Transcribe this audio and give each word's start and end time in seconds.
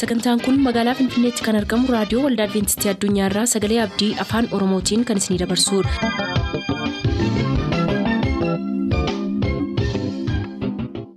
sagantaan 0.00 0.40
kun 0.44 0.58
magaalaa 0.66 0.94
finfinneetti 1.00 1.46
kan 1.46 1.58
argamu 1.60 1.92
raadiyoo 1.94 2.24
waldaa 2.26 2.46
adventistii 2.50 2.92
addunyaarraa 2.94 3.46
sagalee 3.54 3.80
abdii 3.86 4.12
afaan 4.26 4.50
oromootiin 4.58 5.04
kan 5.10 5.22
isinidabarsudha. 5.22 6.12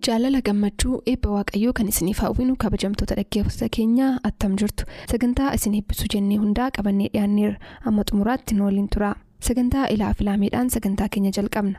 jaalala 0.05 0.39
gammachuu 0.47 0.95
eebba 1.11 1.29
waaqayyoo 1.35 1.73
kan 1.79 1.87
isiniif 1.91 2.19
hawwinu 2.25 2.55
kabajamtoota 2.63 3.15
dhaggeeffattoota 3.19 3.69
keenyaa 3.77 4.11
attam 4.29 4.55
jirtu 4.61 4.85
sagantaa 5.11 5.53
isin 5.57 5.75
eebbisuu 5.79 6.09
jennee 6.15 6.37
hundaa 6.43 6.69
qabannee 6.77 7.09
dhiyaanneerra 7.13 7.59
amma 7.91 8.03
xumuraatti 8.11 8.55
nu 8.59 8.65
waliin 8.69 8.89
tura 8.95 9.11
sagantaa 9.49 9.85
ilaa 9.95 10.13
filaameedhaan 10.21 10.69
sagantaa 10.77 11.07
keenya 11.15 11.31
jalqabna. 11.37 11.77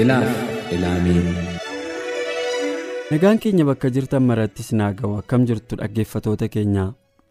Ilaaf 0.00 0.30
ilaamee 0.72 1.22
nagaan 3.10 3.38
keenya 3.42 3.64
bakka 3.68 3.90
jirtan 3.96 4.22
maratti 4.30 4.62
sinaa 4.68 4.92
ga'u 4.98 5.16
akkam 5.20 5.46
jirtu 5.50 5.76
dhaggeeffatoota 5.80 6.48
keenya. 6.56 6.84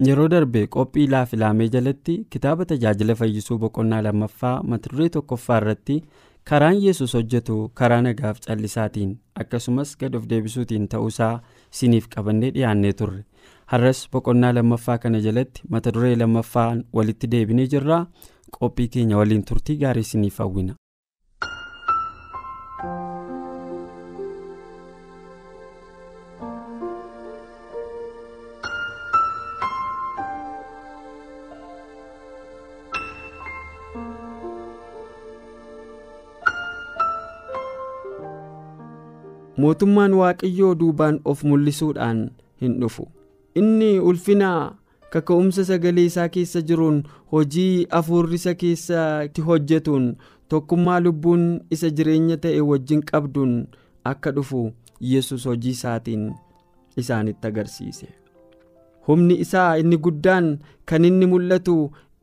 Yeroo 0.07 0.27
darbe 0.33 0.61
qophii 0.75 1.03
ilaaf 1.07 1.33
ilaamee 1.37 1.67
jalatti 1.75 2.15
kitaaba 2.35 2.65
tajaajila 2.71 3.15
fayyisuu 3.21 3.57
boqonnaa 3.63 4.01
lammaffaa 4.07 4.55
mata 4.73 4.89
duree 4.93 5.09
tokkoffaa 5.15 5.57
irratti 5.61 5.97
karaan 6.51 6.81
yesus 6.87 7.13
hojjetu 7.17 7.57
karaa 7.81 8.01
nagaaf 8.07 8.39
callisaatiin 8.47 9.15
akkasumas 9.43 9.95
gad 10.03 10.15
of 10.19 10.27
deebisuutiin 10.33 10.87
ta'uusaa 10.95 11.33
isiniif 11.73 12.07
qabannee 12.15 12.51
dhiyaannee 12.57 12.93
turre. 13.01 13.23
Har'as 13.71 14.03
boqonnaa 14.11 14.53
lammaffaa 14.59 14.97
kana 14.97 15.19
jalatti 15.27 15.61
mata 15.69 15.91
duree 15.95 16.15
lammaffaan 16.23 16.83
walitti 16.93 17.27
deebinee 17.31 17.67
jirraa? 17.75 18.03
Qophii 18.59 18.87
keenya 18.93 19.17
waliin 19.17 19.43
turtii 19.51 19.77
gaarii 19.83 20.01
isiniif 20.07 20.39
hawwina. 20.39 20.73
Mootummaan 39.63 40.13
waaqayyoo 40.21 40.73
duubaan 40.81 41.19
of 41.31 41.43
mul'isuudhaan 41.51 42.19
hin 42.63 42.75
dhufu 42.81 43.07
inni 43.61 43.91
ulfinaa 44.11 44.59
kaka'umsa 45.15 45.65
sagalee 45.69 46.05
isaa 46.09 46.27
keessa 46.35 46.61
jiruun 46.71 46.99
hojii 47.31 47.87
hafuurri 47.95 48.35
isa 48.41 48.53
keessatti 48.63 49.41
hojjetuun 49.47 50.05
tokkummaa 50.53 50.99
lubbuun 51.05 51.45
isa 51.77 51.89
jireenya 51.99 52.37
ta'e 52.43 52.61
wajjin 52.71 53.01
qabduun 53.11 53.55
akka 54.11 54.31
dhufu 54.37 54.61
yesus 55.13 55.45
hojii 55.51 55.73
isaatiin 55.77 56.27
isaanitti 57.03 57.47
agarsiise 57.51 58.07
humni 59.07 59.39
isaa 59.45 59.71
inni 59.83 59.97
guddaan 60.07 60.47
kan 60.91 61.05
inni 61.09 61.25
mul'atu 61.33 61.75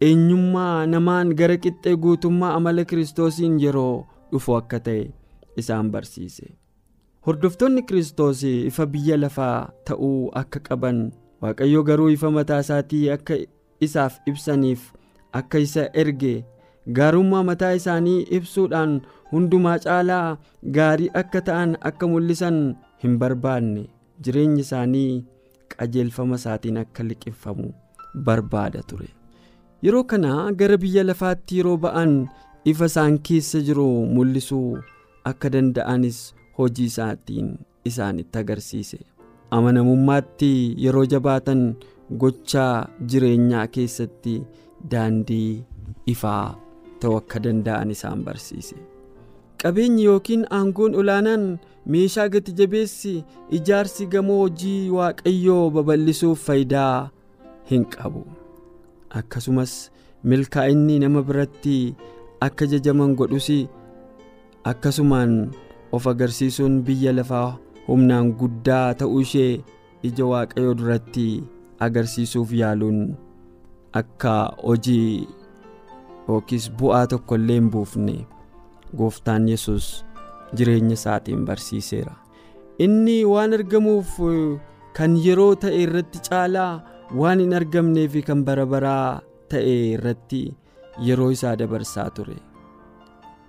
eenyummaa 0.08 0.86
namaan 0.92 1.34
gara 1.40 1.56
qixxee 1.66 1.96
guutummaa 2.06 2.52
amala 2.60 2.84
kiristoosiin 2.92 3.58
yeroo 3.64 3.94
dhufu 4.32 4.56
akka 4.60 4.80
ta'e 4.88 5.04
isaan 5.62 5.90
barsiise. 5.94 6.46
Hordoftoonni 7.26 7.82
kiristoos 7.88 8.42
ifa 8.42 8.86
biyya 8.86 9.16
lafaa 9.22 9.68
ta'uu 9.88 10.30
akka 10.42 10.60
qaban 10.68 10.98
waaqayyo 11.42 11.82
garuu 11.88 12.10
ifa 12.16 12.30
mataa 12.36 12.60
isaatii 12.66 13.10
akka 13.16 13.34
isaaf 13.86 14.18
ibsaniif 14.32 14.82
akka 15.40 15.58
isa 15.66 15.88
erge 16.02 16.34
gaarummaa 16.98 17.42
mataa 17.50 17.72
isaanii 17.80 18.20
ibsuudhaan 18.38 18.92
hundumaa 19.32 19.78
caalaa 19.86 20.38
gaarii 20.78 21.10
akka 21.22 21.40
ta'an 21.48 21.74
akka 21.90 22.06
mul'isan 22.12 22.60
hin 23.02 23.18
barbaanne. 23.22 23.82
Jireenyi 24.24 24.60
isaanii 24.64 25.24
qajeelfama 25.72 26.38
isaatiin 26.40 26.76
akka 26.82 27.02
liqimfamu 27.08 27.66
barbaada 28.28 28.82
ture. 28.90 29.08
Yeroo 29.82 30.04
kana 30.12 30.52
gara 30.60 30.76
biyya 30.84 31.04
lafaatti 31.10 31.58
yeroo 31.58 31.76
ba'an 31.76 32.14
ifa 32.72 32.86
isaan 32.92 33.18
keessa 33.28 33.60
jiru 33.66 33.88
mul'isuu 34.14 34.78
akka 35.30 35.50
danda'anis 35.56 36.20
hojii 36.58 36.84
isaatiin 36.92 37.48
isaanitti 37.90 38.38
agarsiise 38.38 38.98
amanamummaatti 39.56 40.50
yeroo 40.84 41.04
jabaatan 41.12 41.62
gochaa 42.22 42.88
jireenyaa 43.12 43.66
keessatti 43.76 44.34
daandii 44.90 45.64
ifaa 46.14 46.44
ta'uu 47.00 47.16
akka 47.20 47.38
danda'an 47.44 47.90
isaan 47.94 48.24
barsiise. 48.26 48.76
Qabeenyi 49.62 50.04
yookiin 50.04 50.44
aangoon 50.58 50.94
olaanaan 51.00 51.44
meeshaa 51.94 52.28
gati 52.34 52.52
jabeessi 52.60 53.12
ijaarsi 53.58 54.06
gamoo 54.14 54.38
hojii 54.42 54.90
waaqayyoo 54.96 55.70
babal'isuuf 55.76 56.44
faayidaa 56.48 57.10
hin 57.70 57.84
qabu. 57.94 58.24
Akkasumas 59.20 59.74
milkaa'inni 60.22 60.98
nama 61.04 61.22
biratti 61.30 61.76
akka 62.48 62.66
jajaman 62.72 63.14
godhus 63.20 63.48
akkasumaan 64.72 65.32
of 65.92 66.06
agarsiisuun 66.12 66.82
biyya 66.86 67.12
lafaa 67.18 67.58
humnaan 67.88 68.32
guddaa 68.40 68.94
ta'uu 69.02 69.20
ishee 69.26 69.52
ija 70.08 70.24
waaqayyoo 70.32 70.74
duratti 70.80 71.26
agarsiisuuf 71.86 72.52
yaaluun 72.60 73.00
akka 74.00 74.34
hojii 74.66 75.28
yookiis 76.28 76.66
bu'aa 76.80 77.06
tokko 77.12 77.34
illee 77.40 77.58
hin 77.60 77.70
buufne 77.76 78.16
gooftaan 78.98 79.48
yesus 79.52 79.90
jireenya 80.58 80.94
isaatiin 80.98 81.44
barsiiseera 81.50 82.14
inni 82.86 83.16
waan 83.32 83.52
argamuuf 83.58 84.16
kan 84.98 85.16
yeroo 85.26 85.54
ta'e 85.64 85.82
irratti 85.86 86.18
caalaa 86.28 86.72
waan 87.22 87.40
hin 87.44 87.54
argamnee 87.60 88.08
fi 88.14 88.22
kan 88.28 88.44
bara 88.50 88.66
baraa 88.74 89.20
ta'e 89.54 89.74
irratti 89.94 90.42
yeroo 91.08 91.30
isaa 91.36 91.56
dabarsaa 91.60 92.10
ture. 92.16 92.36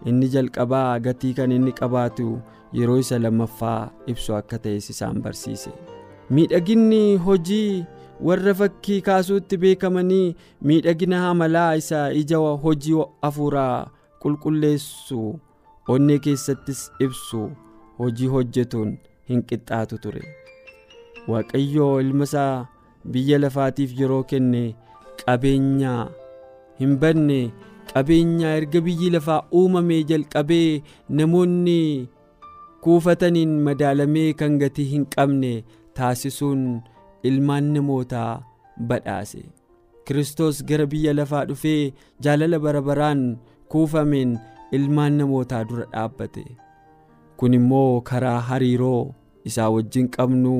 Inni 0.06 0.28
jalqabaa 0.35 1.00
gatii 1.00 1.34
kan 1.34 1.52
inni 1.52 1.72
qabaatu 1.80 2.40
yeroo 2.74 2.97
isa 3.03 3.19
lammaffaa 3.19 3.90
ibsu 4.13 4.35
akka 4.35 4.58
ta'es 4.63 4.90
isaan 4.90 5.22
barsiise. 5.22 5.72
Miidhaginni 6.30 7.18
hojii 7.18 7.85
warra 8.30 8.53
fakkii 8.53 9.02
kaasuutti 9.02 9.57
beekamanii 9.57 10.36
miidhagina 10.62 11.30
amalaa 11.30 11.75
isa 11.75 12.12
ija 12.22 12.38
hojii 12.63 13.03
hafuuraa 13.22 13.88
qulqulleessu 14.22 15.40
onnee 15.88 16.19
keessattis 16.19 16.81
ibsu 17.00 17.50
hojii 18.00 18.28
hojjetuun 18.34 18.97
hin 19.30 19.44
qixxaatu 19.52 19.97
ture. 20.03 20.22
Waaqayyoo 21.28 22.00
ilma 22.02 22.24
isaa 22.24 22.66
biyya 23.12 23.40
lafaatiif 23.40 23.94
yeroo 24.00 24.24
kenne 24.24 24.75
qabeenya 25.25 25.94
hin 26.80 26.97
banne 27.02 27.40
qabeenya 27.94 28.56
erga 28.59 28.80
biyyi 28.86 29.09
lafaa 29.16 29.42
uumamee 29.59 30.02
jalqabee 30.12 30.81
namoonni 31.20 31.80
kuufataniin 32.84 33.53
madaalamee 33.68 34.30
kan 34.42 34.58
gatii 34.64 34.86
hin 34.94 35.06
qabne 35.16 35.52
taasisuun 36.00 36.64
ilmaan 37.30 37.72
namootaa 37.78 38.31
badhaase 38.90 39.44
kiristoos 40.06 40.64
gara 40.70 40.86
biyya 40.94 41.14
lafaa 41.20 41.46
dhufee 41.50 41.94
jaalala 42.28 42.59
bara 42.66 42.81
baraan 42.90 43.24
kuufameen 43.74 44.38
ilmaan 44.80 45.18
namootaa 45.22 45.64
dura 45.69 45.86
dhaabbate 45.94 46.45
kun 47.40 47.54
immoo 47.60 48.01
karaa 48.10 48.40
hariiroo 48.50 49.01
isaa 49.51 49.69
wajjin 49.75 50.07
qabnu 50.18 50.56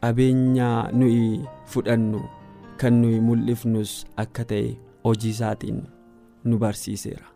qabeenya 0.00 0.70
nuyi 0.98 1.26
fudhannu 1.74 2.20
kan 2.82 2.94
nuyi 3.02 3.20
mul'ifnus 3.28 3.92
akka 4.22 4.44
ta'e 4.50 4.66
hojii 5.04 5.30
isaatiin. 5.36 5.78
Nu 6.50 6.58
barsiiseera 6.64 7.26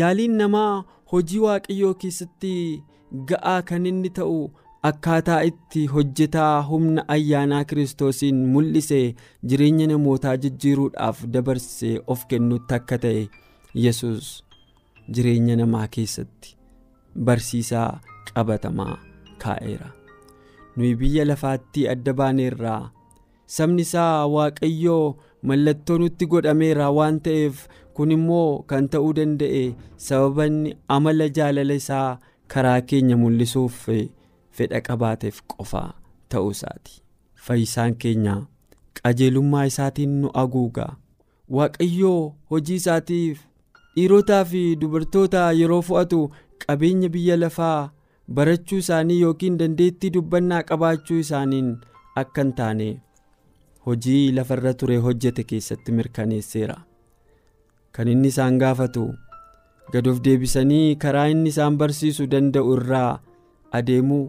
yaaliin 0.00 0.36
namaa 0.42 0.84
hojii 1.12 1.38
waaqayyoo 1.46 1.94
keessatti 2.04 2.52
ga'aa 3.30 3.58
kan 3.70 3.86
inni 3.90 4.10
ta'u 4.18 4.38
akkaataa 4.90 5.40
itti 5.50 5.86
hojjetaa 5.94 6.54
humna 6.70 7.04
ayyaanaa 7.16 7.64
kiristoosiin 7.72 8.40
mul'ise 8.54 9.00
jireenya 9.52 9.86
namootaa 9.92 10.36
jijjiiruudhaaf 10.46 11.22
dabarsee 11.36 11.94
of 12.14 12.26
kennutti 12.32 12.74
akka 12.78 12.98
ta'e 13.04 13.22
yesus 13.84 14.32
jireenya 15.18 15.56
namaa 15.62 15.86
keessatti 15.96 16.56
barsiisaa 17.28 17.88
qabatamaa 18.34 18.96
kaa'eera. 19.44 19.88
Nuyi 20.76 20.94
biyya 21.00 21.24
lafaatti 21.30 21.88
adda 21.94 22.12
baaneerraa 22.20 22.82
sabni 23.56 23.82
isaa 23.88 24.26
waaqayyoo 24.34 25.16
mallattoo 25.50 25.98
nutti 26.02 26.26
godhameera 26.32 26.90
waan 26.98 27.20
ta'eef 27.28 27.66
kun 27.98 28.10
immoo 28.16 28.62
kan 28.72 28.88
ta'uu 28.94 29.12
danda'e 29.18 29.62
sababanni 30.08 30.74
amala 30.96 31.28
jaalala 31.38 31.74
isaa 31.82 32.18
karaa 32.54 32.80
keenya 32.92 33.16
mul'isuuf 33.22 33.78
fedha 34.58 34.80
qabaateef 34.88 35.40
qofaa 35.54 35.88
ta'uu 36.34 36.50
isaati. 36.56 37.00
Fayyisaan 37.46 37.94
keenya 38.02 38.34
qajeelummaa 39.02 39.64
isaatiin 39.70 40.12
nu 40.20 40.30
haguuga 40.34 40.86
waaqayyoo 41.56 42.20
hojii 42.50 42.76
isaatiif 42.82 43.40
dhiirotaa 43.96 44.44
fi 44.52 44.62
dubartoota 44.82 45.42
yeroo 45.60 45.82
fo'atu 45.88 46.20
qabeenya 46.66 47.08
biyya 47.16 47.36
lafaa 47.40 47.90
barachuu 48.38 48.78
isaanii 48.84 49.20
yookiin 49.20 49.58
dandeettii 49.62 50.10
dubbannaa 50.14 50.62
qabaachuu 50.70 51.18
isaaniin 51.24 51.68
akka 52.22 52.42
hin 52.42 52.52
taane 52.60 52.88
hojii 53.86 54.32
lafarra 54.38 54.72
ture 54.82 54.96
hojjete 55.06 55.44
keessatti 55.52 55.92
mirkaneesseera 55.98 56.76
kan 57.94 58.08
inni 58.12 58.28
isaan 58.34 58.58
gaafatu. 58.62 59.04
Gad 59.92 60.06
of 60.10 60.20
deebisanii 60.26 60.96
karaa 61.02 61.26
inni 61.32 61.48
isaan 61.54 61.76
barsiisuu 61.80 62.26
danda'u 62.34 62.76
irraa 62.76 63.20
adeemuu 63.78 64.24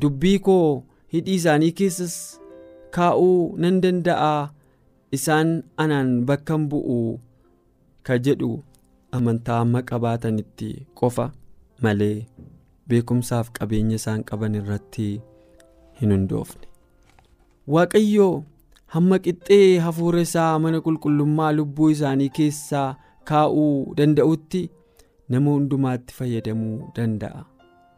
dubbii 0.00 0.38
koo 0.48 0.82
hidhii 1.12 1.34
isaanii 1.40 1.72
keessas 1.80 2.16
kaa'uu 2.96 3.56
nan 3.64 3.80
danda'a. 3.84 4.34
Isaan 5.16 5.50
anaan 5.82 6.08
bakka 6.28 6.54
hin 6.58 6.64
bu'u 6.70 6.98
ka 8.06 8.14
jedhu 8.28 8.50
amantaa 9.18 9.60
amma 9.64 9.82
qabaatanitti 9.90 10.70
qofa. 11.00 11.26
Malee 11.82 12.26
beekumsaaf 12.88 13.50
qabeenya 13.58 13.96
isaan 14.00 14.24
qaban 14.30 14.54
irratti 14.60 15.06
hin 16.00 16.12
hundoofne. 16.16 16.66
waaqayyo 17.74 18.26
hamma 18.94 19.18
qixxee 19.24 19.78
hafuura 19.86 20.20
isaa 20.26 20.58
mana 20.64 20.80
qulqullummaa 20.86 21.52
lubbuu 21.58 21.90
isaanii 21.94 22.28
keessaa 22.38 22.88
kaa'uu 23.30 23.94
danda'utti 23.98 24.62
nama 25.34 25.50
hundumaatti 25.56 26.14
fayyadamuu 26.18 26.78
danda'a. 26.96 27.44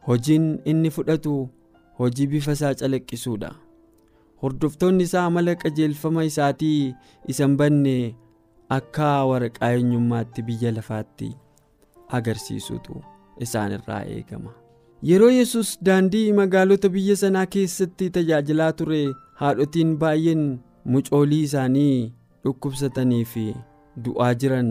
Hojiin 0.09 0.45
inni 0.73 0.91
fudhatu 0.97 1.33
hojii 1.99 2.27
bifa 2.35 2.53
isaa 2.59 2.75
calaqqisuudha. 2.83 3.51
Hordoftoonni 4.43 5.05
isaa 5.09 5.25
amala 5.31 5.55
qajeelfama 5.63 6.25
isaatii 6.31 6.95
isan 7.35 7.57
banne 7.61 7.97
akka 8.79 9.09
waraqaa 9.31 9.73
eenyummaatti 9.79 10.43
biyya 10.49 10.73
lafaatti 10.77 11.29
agarsiisutu 12.19 13.03
isaan 13.47 13.73
irraa 13.79 14.03
eegama. 14.17 14.53
Yeroo 15.09 15.31
yesus 15.31 15.77
daandii 15.87 16.33
magaalota 16.33 16.89
biyya 16.89 17.17
sanaa 17.23 17.47
keessatti 17.55 18.11
tajaajilaa 18.17 18.73
ture 18.79 19.01
haadhotiin 19.41 19.97
baay'een 20.03 20.45
mucoolii 20.95 21.43
isaanii 21.49 22.13
dhukkubsatanii 22.45 23.25
fi 23.33 23.45
du'aa 24.05 24.33
jiran 24.43 24.69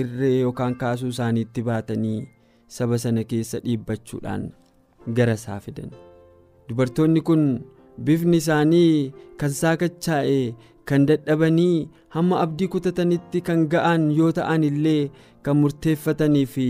irree 0.00 0.34
yookaan 0.40 0.74
kaasuu 0.82 1.08
isaaniitti 1.14 1.62
baatanii 1.68 2.18
saba 2.76 2.98
sana 3.02 3.24
keessa 3.32 3.58
dhiibbachuudhaan 3.64 4.44
gara 5.16 5.34
isaa 5.40 5.60
fidan. 5.64 5.90
Dubartoonni 6.68 7.20
kun 7.28 7.42
bifni 8.04 8.36
isaanii 8.42 9.12
kan 9.40 9.50
saakachaa'e 9.60 10.38
kan 10.90 11.06
dadhabanii 11.08 11.88
hamma 12.14 12.40
abdii 12.44 12.68
kutatanitti 12.74 13.40
kan 13.48 13.66
ga'an 13.74 14.06
yoo 14.18 14.30
ta'an 14.38 14.64
illee 14.70 15.10
kan 15.42 15.56
murteeffatanii 15.62 16.46
fi 16.54 16.66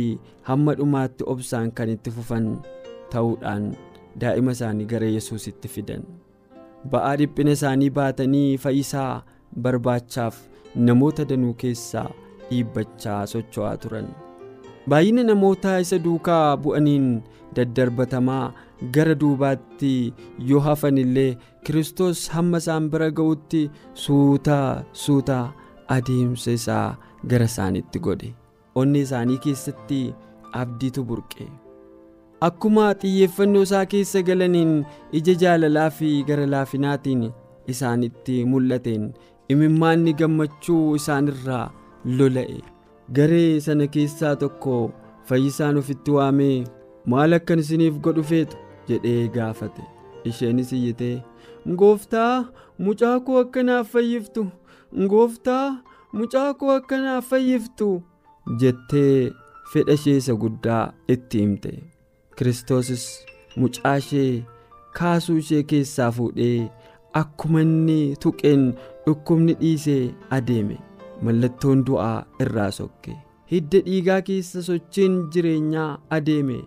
hamma 0.49 0.75
dhumaatti 0.81 1.25
obsaan 1.35 1.71
kan 1.77 1.93
itti 1.95 2.11
fufan 2.17 2.49
ta'uudhaan 3.13 3.71
daa'ima 4.25 4.57
isaanii 4.59 4.89
gara 4.95 5.07
yesuusitti 5.17 5.69
fidan 5.77 6.03
ba'aa 6.93 7.17
dhiphina 7.21 7.51
isaanii 7.59 7.91
baatanii 7.99 8.57
fayyisaa 8.65 9.23
barbaachaaf 9.67 10.37
namoota 10.89 11.25
danuu 11.33 11.55
keessaa 11.63 12.09
dhiibbachaa 12.51 13.21
socho'aa 13.33 13.77
turan. 13.85 14.09
Baay'ina 14.89 15.23
namoota 15.31 15.79
isa 15.85 15.99
duukaa 16.05 16.57
bu'aniin 16.65 17.07
daddarbatamaa 17.57 18.53
gara 18.95 19.15
duubaatti 19.23 19.93
yoo 20.51 20.61
hafan 20.67 20.99
illee 21.05 21.37
kiristoos 21.65 22.23
hamma 22.35 22.59
isaan 22.65 22.91
bira 22.95 23.11
ga'utti 23.21 23.63
suutaa 24.05 24.83
suutaa 25.05 25.45
adeemsa 25.97 26.51
isaa 26.61 26.87
gara 27.33 27.45
isaanitti 27.53 27.99
godhe. 28.07 28.31
Onni 28.75 29.01
isaanii 29.07 29.39
keessatti 29.47 30.01
abdiitu 30.63 31.05
burqe 31.05 31.47
akkuma 32.49 32.87
xiyyeeffannoo 33.03 33.63
isaa 33.69 33.85
keessa 33.95 34.23
galaniin 34.29 34.73
ija 35.21 35.35
jaalalaa 35.43 35.91
fi 35.99 36.11
gara 36.29 36.47
laafinaatiin 36.55 37.25
isaanitti 37.75 38.37
mul'ateen 38.53 39.05
imimmaanni 39.55 40.13
gammachuu 40.21 40.95
isaanirraa 41.01 41.67
lola'e. 42.19 42.61
Garee 43.17 43.61
sana 43.67 43.87
keessaa 43.97 44.35
tokko 44.43 44.75
fayyisaan 45.29 45.77
ofitti 45.83 46.11
waamee 46.17 46.57
maal 47.15 47.33
akkan 47.39 47.59
isiniif 47.65 47.99
godhu 48.07 48.23
feetu? 48.33 48.57
jedhee 48.89 49.29
gaafate. 49.35 49.83
Isheenis 50.25 50.73
iyyitee 50.73 51.23
gooftaa 51.81 52.45
mucaa 52.85 53.21
koo 53.27 53.39
akkanaaf 53.43 53.91
fayyiftu. 53.93 54.47
Gooftaa 55.13 55.67
mucaa 56.13 56.55
koo 56.55 56.71
akkanaaf 56.77 57.29
fayyiftu 57.31 57.89
jettee 58.61 59.31
fedha 59.73 59.93
ishee 59.99 60.17
isa 60.23 60.35
guddaa 60.45 60.83
itti 61.15 61.39
himte 61.43 61.73
kiristoosis 62.41 63.05
mucaa 63.63 63.95
ishee 64.03 64.43
kaasuu 64.99 65.37
ishee 65.45 65.63
keessaa 65.73 66.11
fuudhee 66.19 66.71
akkuma 67.23 67.63
inni 67.69 67.99
tuqeen 68.25 68.67
dhukkubni 69.07 69.55
dhiisee 69.63 70.03
adeeme 70.39 70.77
mallattoon 71.29 71.85
du'aa 71.87 72.19
irraa 72.47 72.71
sokke. 72.81 73.15
Hidda 73.53 73.79
dhiigaa 73.87 74.21
keessa 74.29 74.63
sochiin 74.69 75.17
jireenyaa 75.35 75.89
adeeme 76.19 76.59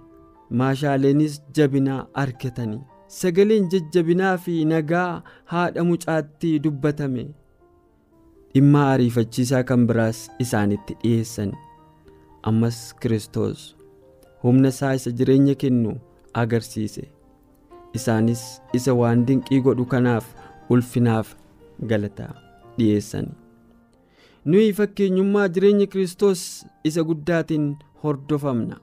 maashaaleenis 0.61 1.37
jabinaa 1.59 2.01
argatanii 2.23 2.81
sagaleen 3.19 3.69
jajjabinaa 3.73 4.33
fi 4.47 4.55
nagaa 4.71 5.11
haadha 5.53 5.83
mucaatti 5.91 6.51
dubbatame 6.65 7.23
dhimma 8.53 8.81
ariifachiisaa 8.93 9.63
kan 9.69 9.87
biraas 9.91 10.19
isaanitti 10.45 10.97
dhiyeessan. 11.03 11.53
Ammas 12.51 12.79
kiristoos 13.01 13.61
humna 14.43 14.67
isaa 14.73 14.93
isa 14.99 15.11
jireenya 15.11 15.55
kennu 15.55 15.93
agarsiise. 16.33 17.03
Isaanis 17.93 18.61
isa 18.73 18.93
waan 18.99 19.25
dinqii 19.25 19.61
godhu 19.61 19.85
kanaaf 19.85 20.25
ulfinaaf 20.69 21.35
galata 21.89 22.27
dhiyeessan 22.77 23.27
nuyi 24.45 24.73
fakkeenyummaa 24.79 25.47
jireenya 25.57 25.85
kiristoos 25.87 26.41
isa 26.83 27.03
guddaatiin 27.09 27.67
hordofamna. 28.03 28.79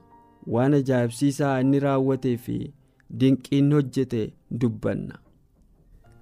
Waan 0.53 0.73
ajaa'ibsiisaa 0.73 1.59
inni 1.63 1.79
raawwatee 1.79 2.37
fi 2.37 2.55
dinqiin 3.19 3.73
hojjete 3.73 4.21
dubbanna. 4.61 5.19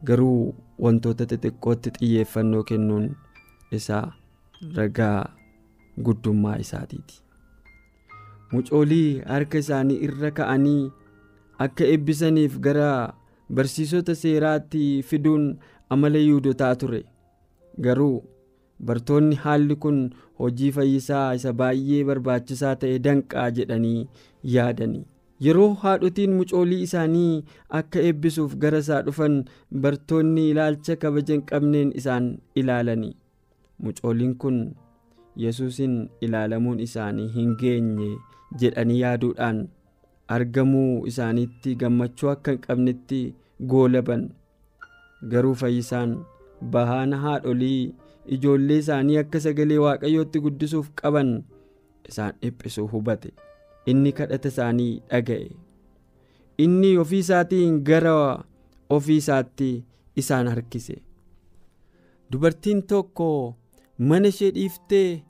Garuu 0.08 0.56
wantoota 0.86 1.26
xixiqqootti 1.32 1.90
xiyyeeffannoo 2.00 2.64
kennuun 2.72 3.06
isaa 3.78 4.06
ragaa 4.76 5.30
guddummaa 6.06 6.56
isaatiiti 6.66 7.22
mucoolii 8.54 9.22
harka 9.32 9.58
isaanii 9.64 10.00
irra 10.08 10.32
ka'anii 10.40 10.92
akka 11.66 11.84
eebbisaniif 11.94 12.58
gara 12.66 12.90
barsiisota 13.60 14.16
seeraatti 14.24 14.84
fiduun 15.12 15.46
amala 15.96 16.18
yihudotaa 16.26 16.74
ture. 16.82 17.02
Garuu 17.86 18.24
bartoonni 18.90 19.36
haalli 19.44 19.76
kun 19.86 20.02
hojii 20.40 20.72
fayyisaa 20.80 21.28
isa 21.40 21.54
baay'ee 21.62 22.04
barbaachisaa 22.10 22.76
ta'e 22.84 23.00
danqaa 23.08 23.48
jedhanii 23.60 24.08
yaadanii. 24.56 25.06
Yeroo 25.46 25.70
haadhotiin 25.82 26.34
mucoolii 26.40 26.82
isaanii 26.88 27.44
akka 27.80 28.00
eebbisuuf 28.10 28.56
gara 28.64 28.78
isaa 28.86 29.02
dhufan 29.08 29.38
bartoonni 29.86 30.50
ilaalcha 30.54 30.96
kabaja 31.04 31.34
hin 31.38 31.46
qabneen 31.52 31.92
isaan 32.02 32.28
ilaalanii. 32.64 33.16
Mucooliin 33.84 34.36
kun 34.44 34.58
yesuusin 35.44 35.94
ilaalamuun 36.28 36.80
isaanii 36.86 37.28
hin 37.36 37.54
geenye 37.62 38.10
jedhanii 38.64 39.00
yaaduudhaan 39.02 39.62
argamuu 40.38 41.06
isaaniitti 41.12 41.76
gammachuu 41.84 42.30
akka 42.34 42.52
hin 42.56 42.62
qabnetti 42.68 43.22
goolaban. 43.74 44.26
Garuu 45.32 45.54
fayyisaan 45.62 46.18
bahaana 46.76 47.18
haadholii 47.24 47.94
ijoollee 48.38 48.78
isaanii 48.84 49.18
akka 49.22 49.40
sagalee 49.46 49.78
waaqayyootti 49.86 50.40
guddisuuf 50.46 50.90
qaban 51.02 51.32
isaan 52.10 52.34
dhiphisuu 52.42 52.88
hubate. 52.94 53.32
Inni 53.86 54.12
kadhata 54.20 54.48
isaanii 54.54 54.92
dhaga'e. 55.12 55.50
Inni 56.66 56.98
ofii 57.04 57.20
isaatiin 57.26 57.80
gara 57.92 58.16
ofii 58.98 59.18
isaatti 59.24 59.70
isaan 60.24 60.48
harkise. 60.54 60.96
Dubartiin 62.32 62.82
tokko 62.84 63.56
mana 63.98 64.28
ishee 64.34 64.52
dhiiftee 64.56 65.24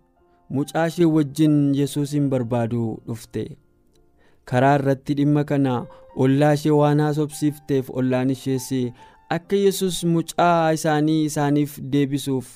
mucaa 0.49 0.87
ishee 0.87 1.05
wajjin 1.15 1.75
yesuusin 1.79 2.29
barbaaduu 2.29 2.89
dhufte. 3.07 3.43
Karaa 4.45 4.75
irratti 4.79 5.13
dhimma 5.19 5.43
kana 5.43 5.73
ollaa 6.15 6.53
ishee 6.59 6.71
waan 6.79 6.99
haasofsiifteef 7.05 7.89
ollaan 8.01 8.29
ishees 8.35 8.69
akka 9.29 9.55
yesus 9.55 10.03
mucaa 10.13 10.71
isaanii 10.77 11.23
isaaniif 11.29 11.79
deebisuuf 11.93 12.47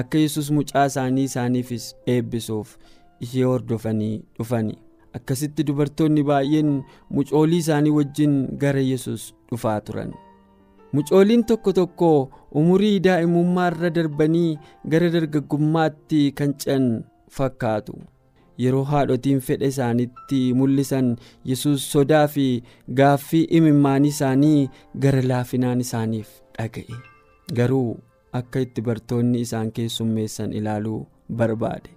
akka 0.00 0.18
yesus 0.18 0.50
mucaa 0.50 0.86
isaanii 0.92 1.24
isaaniifis 1.30 1.84
eebbisuuf 2.06 2.76
ishee 3.20 3.44
hordofanii 3.44 4.14
dhufani. 4.38 4.78
Akkasitti 5.16 5.64
dubartoonni 5.66 6.22
baay'een 6.30 6.72
mucoolii 7.10 7.58
isaanii 7.64 7.90
wajjin 7.98 8.34
gara 8.58 8.80
yesus 8.80 9.34
dhufaa 9.50 9.80
turan. 9.80 10.10
Mucooliin 10.92 11.44
tokko 11.44 11.72
tokko 11.72 12.10
umurii 12.60 12.98
daa'imummaa 13.06 13.68
irra 13.72 13.90
darbanii 13.96 14.58
gara 14.92 15.08
dargaggummaatti 15.14 16.20
kan 16.40 16.54
ce'an 16.64 16.86
fakkaatu. 17.36 17.94
Yeroo 18.62 18.84
haadhotiin 18.90 19.40
fedha 19.48 19.66
isaanitti 19.72 20.38
mul'isan 20.60 21.10
yesus 21.50 21.84
sodaa 21.92 22.26
fi 22.28 22.46
gaaffii 23.00 23.44
imimmaanii 23.58 24.08
isaanii 24.14 24.68
gara 25.04 25.22
laafinaan 25.32 25.80
isaaniif 25.84 26.28
dhaga'e. 26.58 26.96
Garuu 27.58 27.98
akka 28.40 28.60
itti 28.66 28.82
bartoonni 28.88 29.40
isaan 29.46 29.70
keessummeessan 29.76 30.52
ilaaluu 30.52 30.98
barbaade. 31.42 31.90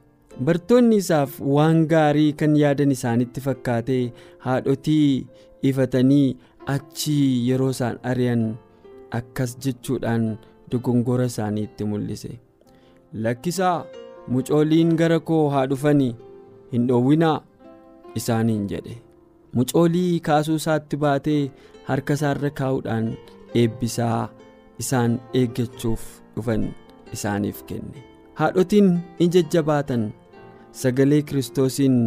Bartoonni 0.49 0.95
isaaf 1.03 1.39
waan 1.55 1.81
gaarii 1.93 2.33
kan 2.43 2.53
yaadan 2.59 2.91
isaanitti 2.97 3.41
fakkaatee 3.47 4.03
haadhotii 4.45 5.27
ifatanii 5.71 6.37
achii 6.75 7.49
yeroo 7.49 7.69
isaan 7.75 7.97
ari'an 8.13 8.45
akkas 9.19 9.57
jechuudhaan 9.65 10.29
dogongora 10.71 11.25
isaaniitti 11.33 11.85
mul'ise. 11.93 12.31
Lakkisaa 13.13 13.85
mucooliin 14.27 14.95
gara 14.97 15.19
koo 15.19 15.49
haa 15.49 15.65
dhufanii? 15.71 16.15
Hin 16.73 16.87
dhoowwinaa 16.87 17.41
isaaniin 18.15 18.67
jedhe. 18.73 18.95
Mucoolii 19.55 20.19
kaasuu 20.27 20.55
isaatti 20.61 20.97
baatee 21.03 21.51
harka 21.89 22.13
isaarra 22.19 22.49
kaa'uudhaan 22.59 23.11
eebbisaa 23.61 24.29
isaan 24.83 25.19
eeggachuuf 25.41 26.01
dhufan 26.35 26.67
isaaniif 27.13 27.63
kenne. 27.71 28.03
Haadhotiin 28.33 28.91
in 29.19 29.31
jajjabaatan. 29.37 30.11
Sagalee 30.81 31.21
kiristoosiin 31.21 31.97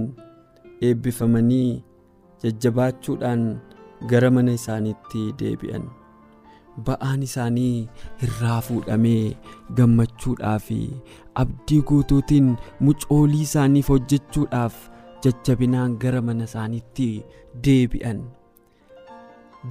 eebbifamanii 0.82 1.82
jajjabaachuudhaan 2.44 3.42
gara 4.12 4.30
mana 4.30 4.52
isaaniitti 4.60 5.24
deebi'an 5.40 5.84
ba'aan 6.86 7.22
isaanii 7.28 7.88
irraa 8.28 8.60
fuudhamee 8.68 9.36
gammachuudhaa 9.80 10.58
abdii 11.42 11.82
guutuutiin 11.90 12.48
mucoolii 12.88 13.40
isaaniif 13.48 13.88
hojjechuudhaaf 13.94 14.74
jajjabinaan 15.26 15.98
gara 15.98 16.22
mana 16.22 16.44
isaaniitti 16.50 17.10
deebi'an. 17.66 18.24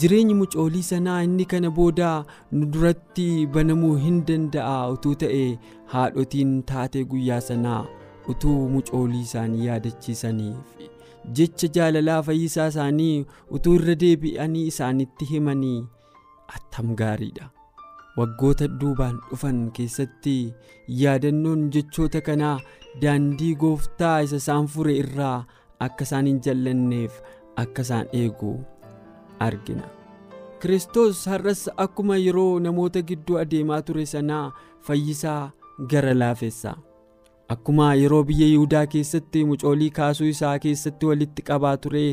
Jireenyi 0.01 0.33
mucoolii 0.33 0.83
sanaa 0.83 1.21
inni 1.23 1.45
kana 1.45 1.69
booda 1.71 2.11
nu 2.51 2.65
duratti 2.75 3.25
banamuu 3.57 3.95
hin 4.05 4.23
danda'a. 4.29 4.89
Utuu 4.95 5.15
ta'e 5.23 5.43
haadhotiin 5.93 6.55
taatee 6.71 7.03
guyyaa 7.11 7.41
sanaa 7.49 7.85
utuu 8.33 8.69
mucoolii 8.69 9.21
isaanii 9.27 9.65
yaadachiisaniif. 9.65 10.89
Jecha 11.39 11.67
jaalalaa 11.75 12.21
fayyisaa 12.29 12.67
isaanii 12.73 13.25
utuu 13.57 13.75
irra 13.81 13.95
deebi'anii 14.05 14.65
isaanitti 14.71 15.25
himanii 15.33 15.83
attam 16.57 16.95
gaariidha. 17.01 17.49
Waggoota 18.17 18.67
duubaan 18.81 19.15
dhufan 19.29 19.59
keessatti 19.77 20.35
yaadannoon 21.01 21.63
jechoota 21.75 22.21
kanaa 22.21 22.59
daandii 23.01 23.55
gooftaa 23.63 24.19
isa 24.27 24.35
isaan 24.43 24.67
fure 24.73 24.93
irraa 25.03 25.45
akka 25.87 26.03
isaan 26.09 26.27
hin 26.31 26.39
jallanneef 26.47 27.15
akka 27.63 27.81
isaan 27.87 28.07
eegu 28.21 28.53
argina. 29.47 29.83
Kiristoos 30.61 31.25
har'as 31.31 31.63
akkuma 31.85 32.17
yeroo 32.25 32.59
namoota 32.65 33.01
gidduu 33.09 33.37
adeemaa 33.41 33.81
ture 33.87 34.05
sanaa 34.11 34.45
fayyisaa 34.87 35.51
gara 35.93 36.13
laafessa. 36.19 36.75
Akkuma 37.53 37.89
yeroo 38.01 38.23
biyya 38.29 38.47
yihudaa 38.51 38.85
keessatti 38.93 39.43
mucoolii 39.49 39.89
kaasuu 39.97 40.25
isaa 40.35 40.53
keessatti 40.67 41.05
walitti 41.09 41.41
qabaa 41.49 41.75
ture 41.87 42.05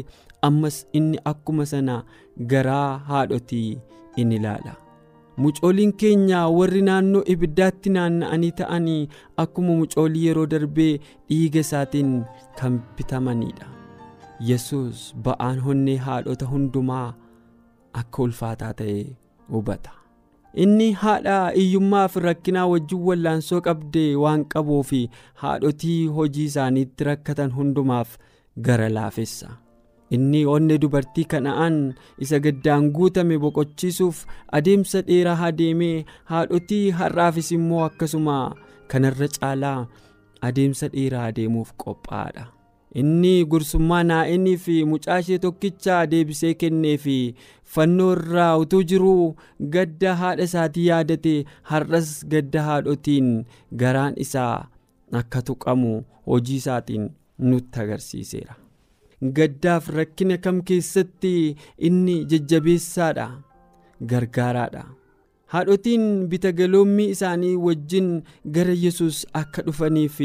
ammas 0.49 0.81
inni 1.01 1.19
akkuma 1.35 1.67
sana 1.75 2.03
garaa 2.55 2.99
haadhotii 3.13 3.79
in 4.17 4.33
ilaala. 4.33 4.75
Mucooliin 5.37 5.93
keenya 6.03 6.41
warri 6.59 6.83
naannoo 6.89 7.23
ibiddaatti 7.35 7.91
naanna'anii 7.97 8.51
ta'anii 8.63 9.09
akkuma 9.45 9.75
mucoolii 9.83 10.25
yeroo 10.27 10.47
darbee 10.55 10.93
dhiiga 11.29 11.61
isaatiin 11.67 12.11
kan 12.61 12.81
bitamanidha 12.97 13.67
yesus 14.51 15.07
ba'aan 15.29 15.61
honnee 15.69 15.97
haadhota 16.09 16.47
hundumaa 16.51 17.07
akka 18.03 18.23
ulfaataa 18.23 18.73
ta'e 18.83 18.99
hubata. 19.55 19.91
Inni 20.65 20.93
haadha 21.01 21.39
hiyyummaaf 21.57 22.17
rakkinaa 22.27 22.67
wajjin 22.75 23.03
wallaansoo 23.09 23.61
qabde 23.67 24.05
waan 24.25 24.45
qabuuf 24.55 24.93
haadhotii 25.43 26.07
hojii 26.21 26.45
isaaniitti 26.53 27.05
rakkatan 27.11 27.53
hundumaaf 27.59 28.17
gara 28.69 28.89
laafessa 28.97 29.51
inni 30.17 30.43
onne 30.55 30.79
dubartii 30.83 31.25
kana'aan 31.33 31.77
isa 32.27 32.39
gaddaan 32.47 32.91
guutame 32.97 33.39
boqochiisuuf 33.43 34.23
adeemsa 34.59 35.03
dheeraa 35.09 35.41
adeemee 35.49 35.97
haadhotii 36.31 36.85
har'aafis 37.01 37.51
immoo 37.59 37.83
akkasuma 37.89 38.39
kanarra 38.95 39.29
caalaa 39.37 39.77
adeemsa 40.49 40.89
dheeraa 40.95 41.27
adeemuuf 41.33 41.71
qophaa'aadha 41.85 42.47
inni 43.01 43.33
gursummaa 43.53 44.03
naa'inii 44.11 44.57
fi 44.65 44.77
mucaashee 44.93 45.39
tokkicha 45.45 45.99
deebisee 46.13 46.55
kennee 46.63 46.97
fi 47.05 47.17
fannoo 47.75 48.09
irraa 48.17 48.51
utuu 48.63 48.81
jiruu 48.93 49.35
gadda 49.77 50.15
haadha 50.23 50.43
isaatii 50.51 50.87
yaadate 50.89 51.35
har'as 51.73 52.11
gadda 52.33 52.63
haadhotiin 52.69 53.29
garaan 53.85 54.15
isaa 54.27 54.57
akka 55.21 55.43
tuqamu 55.51 55.93
hojii 56.33 56.57
isaatiin 56.63 57.07
nutti 57.51 57.81
agarsiiseera. 57.85 58.55
Gaddaaf 59.23 59.89
rakkina 59.97 60.37
kam 60.45 60.61
keessatti 60.69 61.33
inni 61.89 62.15
jajjabeessaadha 62.33 63.27
gargaaraadha 64.13 64.85
haadhotiin 65.55 66.07
bitagaloommii 66.33 67.11
isaanii 67.17 67.57
wajjin 67.67 68.09
gara 68.57 68.73
yesus 68.85 69.27
akka 69.43 69.63
dhufaniif 69.67 70.21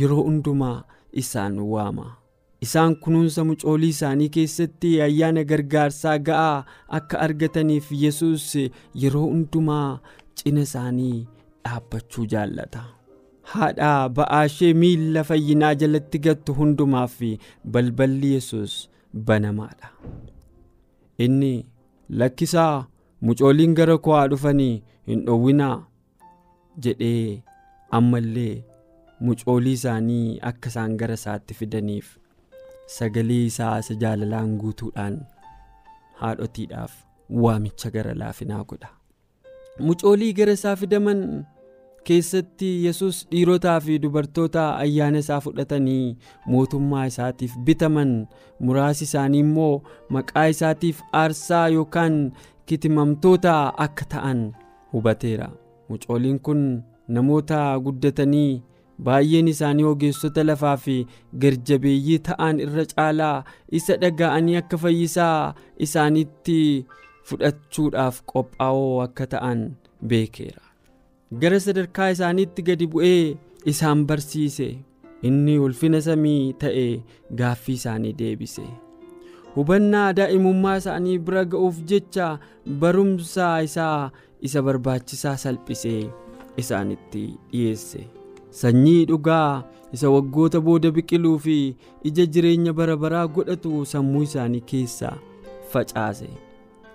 yeroo 0.00 0.22
hundumaa 0.28 0.78
isaan 1.22 1.58
waama 1.74 2.06
isaan 2.66 2.96
kunuunsa 3.04 3.44
mucoolii 3.50 3.88
isaanii 3.96 4.28
keessatti 4.38 4.90
ayyaana 5.06 5.44
gargaarsaa 5.52 6.16
ga'aa 6.30 6.64
akka 6.98 7.20
argataniif 7.26 7.92
yesus 8.04 8.48
yeroo 9.04 9.26
hundumaa 9.28 10.00
cina 10.34 10.60
isaanii 10.68 11.26
dhaabbachuu 11.64 12.26
jaallata. 12.34 12.82
Haadha 13.50 14.08
ba'aa 14.18 14.44
ishee 14.50 14.72
miilla 14.82 15.24
fayyinaa 15.30 15.74
jalatti 15.82 16.18
gattu 16.26 16.54
hundumaaf 16.58 17.16
balballi 17.76 18.32
yesus 18.34 18.74
banamaadha 19.30 19.88
inni 21.26 21.52
lakkisaa 22.22 22.86
mucooliin 23.28 23.74
gara 23.80 23.98
koo 24.06 24.14
haa 24.18 24.28
dhufanii 24.34 24.82
hin 25.12 25.24
dhowwinaa 25.26 25.76
jedhee 26.86 27.42
ammallee 27.98 28.54
mucoolii 29.28 29.72
isaanii 29.80 30.38
akka 30.50 30.68
isaan 30.74 30.96
gara 31.02 31.14
isaatti 31.20 31.54
fidaniif 31.60 32.16
sagalee 32.96 33.44
isaa 33.50 33.78
isa 33.84 33.94
jaalalaan 34.04 34.56
guutuudhaan 34.62 35.18
haadhotiidhaaf 36.22 36.92
waamicha 37.44 37.90
gara 37.90 38.14
laafinaa 38.14 38.64
godha. 38.70 38.88
Mucoolii 39.88 40.32
gara 40.38 40.52
isaa 40.58 40.76
fidaman 40.76 41.22
keessatti 42.08 42.70
yesus 42.84 43.18
dhiirotaa 43.32 43.80
fi 43.86 43.98
dubartoota 44.04 44.64
ayyaana 44.84 45.18
isaa 45.24 45.40
fudhatanii 45.44 46.16
mootummaa 46.54 47.04
isaatiif 47.10 47.52
bitaman 47.68 48.12
muraasi 48.68 49.04
isaanii 49.08 49.42
immoo 49.46 49.74
maqaa 50.16 50.46
isaatiif 50.54 51.02
aarsaa 51.20 51.66
yookaan 51.76 52.16
kitimamtoota 52.66 53.54
akka 53.86 54.04
ta'an 54.14 54.40
hubateera 54.92 55.48
mucooliin 55.88 56.40
kun 56.48 56.64
namoota 57.16 57.60
guddatanii 57.84 58.62
baay'een 59.06 59.48
isaanii 59.54 59.84
ogeessota 59.92 60.44
lafaa 60.48 60.76
fi 60.86 60.96
garjabeeyyii 61.44 62.18
ta'an 62.28 62.60
irra 62.66 62.84
caalaa 62.94 63.36
isa 63.80 63.96
dhaga'anii 64.02 64.56
akka 64.62 64.78
fayyisaa 64.84 65.54
isaaniitti 65.86 66.58
fudhachuudhaaf 67.30 68.20
qophaa'oo 68.32 69.00
akka 69.06 69.26
ta'an 69.34 69.64
beekeera. 70.12 70.71
Gara 71.40 71.60
sadarkaa 71.60 72.10
isaaniitti 72.14 72.62
gadi 72.68 72.86
bu'ee 72.86 73.36
isaan 73.72 74.04
barsiise. 74.06 74.68
Inni 75.28 75.58
ulfina 75.64 76.00
samii 76.00 76.52
ta'e 76.62 76.86
gaaffii 77.40 77.74
isaanii 77.80 78.12
deebise. 78.20 78.64
Hubannaa 79.54 80.12
daa'imummaa 80.18 80.76
isaanii 80.82 81.18
bira 81.26 81.44
ga'uuf 81.52 81.78
jecha 81.92 82.26
barumsa 82.84 83.50
isaa 83.68 84.10
isa 84.48 84.62
barbaachisaa 84.68 85.36
salphisee 85.44 86.02
isaanitti 86.62 87.24
dhiyeesse. 87.52 88.00
Sanyii 88.60 89.04
dhugaa 89.10 89.62
isa 89.92 90.10
waggoota 90.10 90.60
booda 90.60 90.90
biqiluu 90.90 91.38
fi 91.44 91.58
ija 92.10 92.26
jireenya 92.26 92.72
bara 92.72 92.96
baraa 92.96 93.26
godhatu 93.26 93.84
sammuu 93.92 94.22
isaanii 94.28 94.60
keessa 94.72 95.12
facaase. 95.72 96.28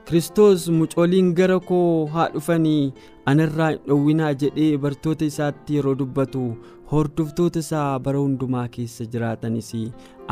Kiristoos 0.07 0.67
mucooliin 0.79 1.33
gara 1.37 1.59
koo 1.69 2.05
haa 2.13 2.27
dhufanii 2.33 2.93
anarraa 3.31 3.69
hin 3.71 3.79
dhowwinaa 3.87 4.29
jedhee 4.43 4.69
bartoota 4.85 5.25
isaatti 5.31 5.75
yeroo 5.77 5.95
dubbatu 6.01 6.43
hordoftoota 6.91 7.59
isaa 7.65 7.99
bara 8.05 8.21
hundumaa 8.23 8.67
keessa 8.75 9.05
jiraatanis 9.15 9.71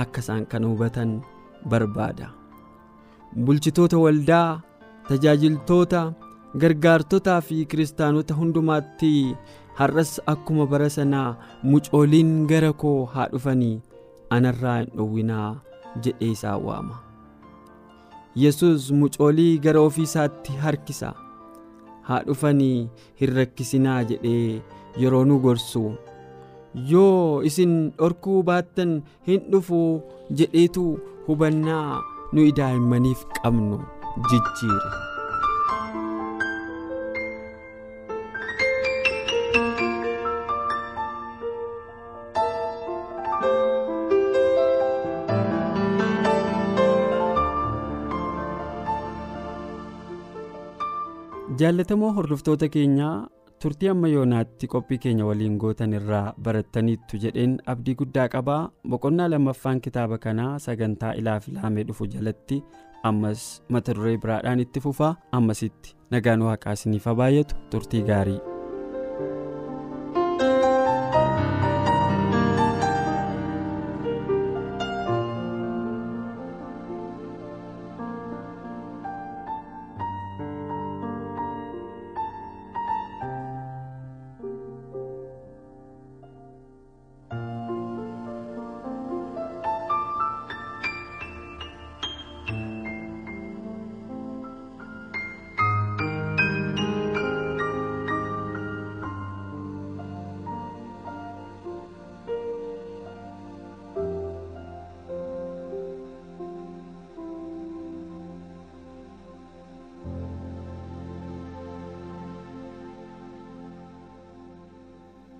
akka 0.03 0.24
isaan 0.25 0.46
kana 0.53 0.67
hubatan 0.74 1.12
barbaada. 1.74 2.29
Bulchitoota 3.46 3.98
waldaa, 4.05 4.62
tajaajiltoota, 5.10 6.03
gargaartotaa 6.63 7.39
fi 7.48 7.65
kiristaanota 7.72 8.34
hundumaatti 8.41 9.13
har'as 9.79 10.13
akkuma 10.36 10.65
bara 10.75 10.89
sanaa 11.00 11.29
mucooliin 11.63 12.36
gara 12.53 12.74
koo 12.84 13.00
haa 13.15 13.27
dhufanii 13.34 13.75
anarraa 14.38 14.77
hin 14.79 14.94
dhowwinaa 14.98 15.50
jedhee 16.05 16.32
isaan 16.38 16.63
waama 16.70 17.01
yesus 18.44 18.92
mucoolii 19.01 19.58
gara 19.65 19.82
ofii 19.89 20.04
isaatti 20.10 20.54
harkisa 20.63 21.13
haa 22.08 22.22
dhufanii 22.27 22.88
hin 23.22 23.36
rakkisinaa 23.38 24.00
jedhee 24.12 24.62
yeroo 25.04 25.24
nu 25.30 25.39
gorsu 25.46 25.84
yoo 26.92 27.42
isin 27.50 27.75
dhorkuu 28.00 28.39
baattan 28.51 28.94
hin 29.30 29.42
dhufu 29.56 29.82
jedheetu 30.42 30.86
hubannaa 31.27 32.01
nuyi 32.34 32.51
daa'immaniif 32.60 33.25
qabnu 33.42 33.80
jijjiire. 34.32 34.92
Jaallatamoo 51.60 52.12
hordoftoota 52.18 52.68
keenyaa 52.76 53.28
turtii 53.64 53.90
amma 53.94 54.08
yoonaatti 54.14 54.68
qophii 54.74 54.98
keenya 55.06 55.26
waliin 55.30 55.58
gootan 55.64 55.94
irraa 56.00 56.34
barattaniittu 56.48 57.20
jedheen 57.26 57.54
abdii 57.74 57.96
guddaa 58.02 58.28
qabaa 58.36 58.62
boqonnaa 58.94 59.30
lammaffaan 59.34 59.82
kitaaba 59.88 60.18
kanaa 60.26 60.52
sagantaa 60.66 61.14
ilaaf 61.22 61.48
ilaamee 61.54 61.84
dhufu 61.92 62.08
jalatti 62.18 62.62
ammas 63.12 63.46
mata 63.78 63.94
duree 64.00 64.18
biraadhaan 64.26 64.60
itti 64.66 64.80
fufaa 64.88 65.14
ammasitti 65.40 65.96
nagaan 66.12 66.42
waaqaa 66.50 66.74
isiniif 66.80 67.08
baay'atu 67.22 67.56
turtii 67.72 68.04
gaarii. 68.12 68.40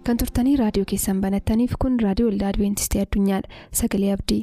Kan 0.10 0.18
turtanii 0.22 0.56
raadiyoo 0.62 0.88
keessan 0.92 1.22
banattaniif 1.26 1.76
kun 1.86 2.00
raadiyoo 2.08 2.30
waldaa 2.32 2.52
adventistii 2.56 3.04
addunyaadha 3.06 3.64
sagalee 3.82 4.12
abdii. 4.18 4.42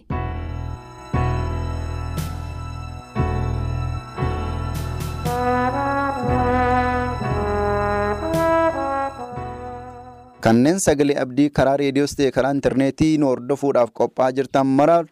kanneen 10.40 10.78
sagalee 10.84 11.16
abdii 11.24 11.50
karaa 11.58 11.76
reediyoos 11.82 12.14
ta'e 12.18 12.30
karaa 12.36 12.52
intarneetii 12.56 13.12
nu 13.22 13.26
hordofuudhaaf 13.32 13.90
qophaa'aa 14.00 14.32
jirtan 14.38 14.66
maraal. 14.80 15.06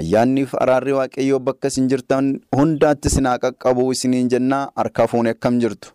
Ayyaanniif 0.00 0.54
araarri 0.64 0.92
waaqayyoo 0.98 1.38
bakka 1.48 1.68
isin 1.72 1.88
jirtan 1.92 2.30
hundaatti 2.58 3.08
isin 3.12 3.26
haa 3.30 3.38
qaqqabu 3.44 3.90
isiniin 3.96 4.30
jennaa 4.34 4.62
harka 4.80 5.06
fuune 5.12 5.30
akkam 5.34 5.58
jirtu. 5.64 5.92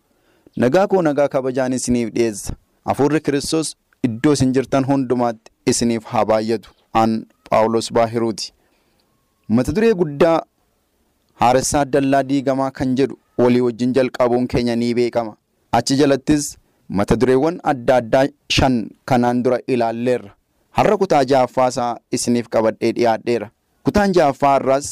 Nagaa 0.64 0.86
koo 0.92 1.02
nagaa 1.02 1.28
kabajaan 1.34 1.72
isiniif 1.78 2.12
dhiyeessa. 2.14 2.54
Hafuurri 2.90 3.20
kiristoos 3.20 3.74
iddoo 4.06 4.32
isin 4.36 4.52
jirtan 4.52 4.84
hundumaatti 4.90 5.50
isiniif 5.66 6.04
haa 6.12 6.24
baay'atu. 6.30 6.70
Aan 6.94 7.26
paawulos 7.50 7.92
baahiruuti. 7.92 8.52
Mata 9.48 9.72
duree 9.72 9.94
guddaa 9.94 10.38
haaressaa 11.40 11.84
dallaa 11.84 12.22
diigamaa 12.30 12.70
kan 12.70 12.94
jedhu 12.96 13.18
walii 13.38 13.60
wajjin 13.66 13.92
jalqabuun 13.98 14.46
keenya 14.48 14.76
ni 14.76 14.94
beekama. 14.94 15.36
Achi 15.72 15.96
jalattis 15.96 16.56
mata 16.88 17.16
dureewwan 17.20 17.60
adda 17.62 17.96
addaa 17.96 18.26
shan 18.50 18.90
kanaan 19.04 19.42
dura 19.42 19.58
ilaalleerra. 19.66 20.30
Har'a 20.78 20.96
kutaa 20.96 21.22
ja'affaasaa 21.30 21.96
isiniif 22.12 22.48
qabadhee 22.54 22.92
dhiyaadheera 22.96 23.50
kutaan 23.84 24.12
ja'affaa 24.16 24.56
irraas 24.60 24.88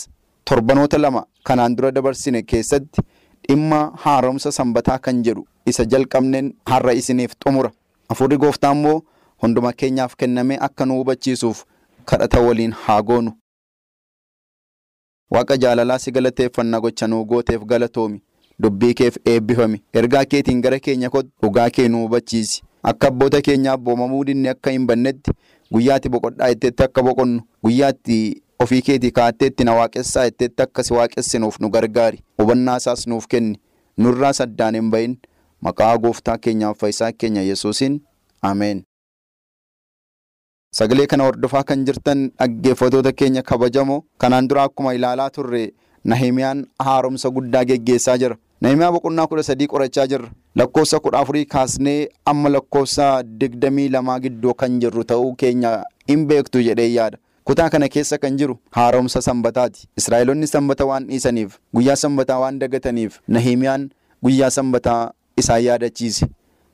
torbanoota 0.50 0.98
lama 0.98 1.22
kanaan 1.48 1.76
dura 1.76 1.90
dabarsine 1.96 2.42
keessatti 2.42 3.02
dhimma 3.48 3.80
haaromsa 4.04 4.52
sanbataa 4.58 4.98
kan 4.98 5.20
jedhu 5.26 5.44
isa 5.72 5.84
jalqabneen 5.92 6.48
har'a 6.70 6.92
isiniif 7.00 7.32
xumura 7.44 7.70
hafuurri 8.08 8.36
gooftaa 8.38 8.72
immoo 8.72 9.02
hunduma 9.42 9.72
keenyaaf 9.72 10.14
kennamee 10.16 10.58
akka 10.68 10.86
nu 10.86 10.94
hubachiisuuf 10.98 11.64
kadhata 12.04 12.40
waliin 12.40 12.72
haa 12.72 13.02
goonu. 13.02 13.32
Waaqa 15.30 15.56
jaalalaa 15.56 15.98
si 15.98 16.10
galateeffannaa 16.12 16.80
gocha 16.80 17.06
nuu 17.06 17.24
gooteef 17.24 17.62
galatoomi. 17.64 18.22
Dubbii 18.62 18.94
keef 18.94 19.16
eebbifami. 19.24 19.82
Ergaa 19.92 20.24
keetiin 20.24 20.60
gara 20.62 20.78
keenya 20.80 21.10
kottu 21.10 21.30
dhugaa 21.42 21.70
kee 21.70 21.88
nu 21.88 22.02
hubachiisi. 22.02 22.62
Akka 22.82 23.08
abboota 23.08 23.40
keenyaaf 23.42 23.80
boomamuu 23.80 24.24
dinne 24.24 24.48
akka 24.50 24.70
hin 24.70 24.86
bannetti 24.86 25.30
guyyaatti 25.72 26.08
boqodhaa 26.08 26.48
itteetti 26.54 26.82
akka 26.82 27.02
boqonnu 27.02 27.42
guyyaatti 27.64 28.42
ofii 28.58 28.82
keetii 28.82 29.10
kaatteetti 29.10 29.64
na 29.64 29.74
waaqessaa 29.74 30.26
itteetti 30.26 30.62
akka 30.62 30.82
si 30.82 30.94
waaqessinuuf 30.94 31.58
nu 31.60 31.68
gargaari. 31.70 32.22
Hubannaa 32.38 32.76
isaas 32.76 33.06
nuuf 33.06 33.26
kenni. 33.26 33.58
Nurraas 33.98 34.40
addaan 34.40 34.74
hin 34.74 34.90
bahin. 34.90 35.18
Maqaa 35.62 35.96
gooftaa 35.98 36.38
keenyaaf 36.38 36.78
fayyisaa 36.80 37.12
keenya 37.12 37.42
Yesuusiin. 37.42 38.00
Ameen. 38.42 38.82
Sagalee 40.76 41.06
kana 41.06 41.24
hordofaa 41.24 41.62
kan 41.64 41.84
jirtan 41.86 42.30
dhaggeeffatoota 42.38 43.12
keenya 43.12 43.42
kabajamoo 43.42 44.02
kanaan 44.18 44.48
dura 44.48 44.62
akkuma 44.62 44.94
ilaalaa 44.94 45.30
turre 45.30 45.72
Nahimiyaan 46.04 46.66
haaromsa 46.78 47.30
guddaa 47.30 47.64
geggeessaa 47.64 48.16
jira. 48.18 48.36
Nahimiyaa 48.60 48.92
boqonnaa 48.92 49.26
kudha 49.26 49.42
sadii 49.42 49.66
qorachaa 49.66 50.06
jirra. 50.06 50.28
Lakkoofsa 50.54 51.00
kudha 51.00 51.18
afurii 51.18 51.44
kaasnee 51.54 52.08
amma 52.24 52.48
lakkoofsa 52.48 53.22
digdamii 53.40 53.88
lamaa 53.88 54.20
gidduu 54.20 54.54
kan 54.54 54.78
jirru 54.80 55.04
ta'uu 55.04 55.34
keenya 55.34 55.72
hin 56.08 56.26
beektu 56.26 56.62
jedhee 56.62 56.86
yaada. 56.92 57.18
Kutaa 57.44 57.70
kana 57.70 57.88
keessa 57.88 58.18
kan 58.18 58.36
jiru 58.38 58.56
haaromsa 58.70 59.22
sanbataati. 59.22 59.88
Israa'eloonni 59.96 60.46
sanbata 60.46 60.86
waan 60.86 61.06
dhiisaniif 61.08 61.58
guyyaa 61.74 61.96
sanbataa 61.96 62.38
waan 62.40 62.58
dagataniif 62.58 63.18
Nahimiyaan 63.28 63.90
guyyaa 64.24 64.50
sanbataa 64.50 65.10
isaan 65.36 65.62
yaadachiise. 65.64 66.26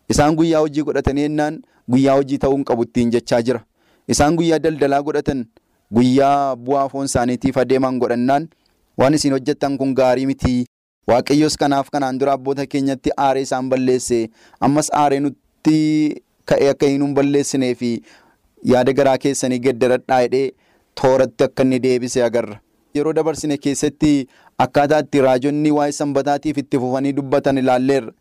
Isaan 0.09 0.37
guyyaa 0.37 0.61
hojii 0.61 0.83
godhatanii 0.89 1.23
jennaan 1.29 1.63
guyyaa 1.91 2.15
hojii 2.21 2.39
ta'uu 2.39 2.57
hin 2.57 2.65
qabu 2.65 2.83
ittiin 2.89 3.11
jechaa 3.15 3.43
jira. 3.43 3.61
Isaan 4.09 4.37
guyyaa 4.37 4.59
daldalaa 4.63 5.03
godhatan 5.03 5.45
guyyaa 5.95 6.57
bu'aa 6.57 6.89
foon 6.93 7.07
isaaniitiif 7.11 7.57
adeeman 7.65 7.99
godhannaan 7.99 8.49
waan 8.99 9.15
isin 9.15 9.33
hojjettan 9.37 9.79
kun 9.79 9.95
gaarii 10.01 10.27
miti. 10.27 10.65
Waaqayyos 11.11 11.57
kanaaf 11.59 11.91
kanaan 11.91 12.19
dura 12.21 12.33
abboota 12.39 12.67
keenyatti 12.67 13.11
aaree 13.17 13.43
isaan 13.49 13.69
balleesse 13.71 14.19
ammas 14.61 14.91
aaree 15.03 15.21
nutti 15.21 15.79
ka'ee 16.53 16.69
akka 16.75 16.87
hin 16.93 17.15
balleessinee 17.15 17.75
fi 17.81 17.91
yaada 18.75 18.93
garaa 19.01 19.17
keessanii 19.25 19.59
geddaradhaa 19.65 20.21
jedhee 20.27 20.51
tooratti 21.01 21.45
akka 21.49 21.63
inni 21.67 21.79
deebise 21.83 22.23
agarra. 22.25 22.61
Yeroo 22.95 23.13
dabarsine 23.19 23.57
keessatti 23.59 24.13
akkaataa 24.67 25.01
itti 25.07 25.21
raajonni 25.27 25.71
waa'ee 25.79 25.93
sanbataatiif 25.99 26.59
itti 26.63 26.79
fufanii 26.79 27.13
dubbatan 27.19 27.59
ilaalleerra. 27.59 28.13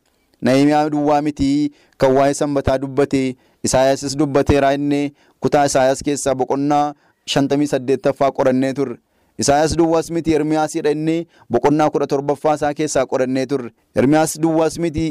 Nahimiyaa 0.41 0.89
duwwaa 0.89 1.21
miti 1.21 1.71
kan 1.97 2.11
waa'ee 2.17 2.33
sanbataa 2.33 2.77
dubbate 2.77 3.35
Isaayaasis 3.63 4.17
dubbateera 4.17 4.73
inni 4.73 5.13
kutaa 5.39 5.65
Isaayaas 5.65 6.01
keessaa 6.03 6.35
boqonnaa 6.35 6.93
shantamii 7.25 7.67
saddeettaffaa 7.67 8.31
qorannee 8.31 8.73
turre. 8.73 8.97
Isaayaas 9.39 9.75
duwwaas 9.77 10.09
miti 10.11 10.33
Ermiyaasidha 10.33 10.91
inni 10.91 11.27
boqonnaa 11.49 11.89
kudha 11.89 12.07
torbaffaa 12.07 12.55
isaa 12.55 12.73
keessaa 12.73 13.05
qorannee 13.05 13.45
turre. 13.45 13.69
Ermiyaas 13.95 14.39
duwwaas 14.41 14.79
miti 14.79 15.05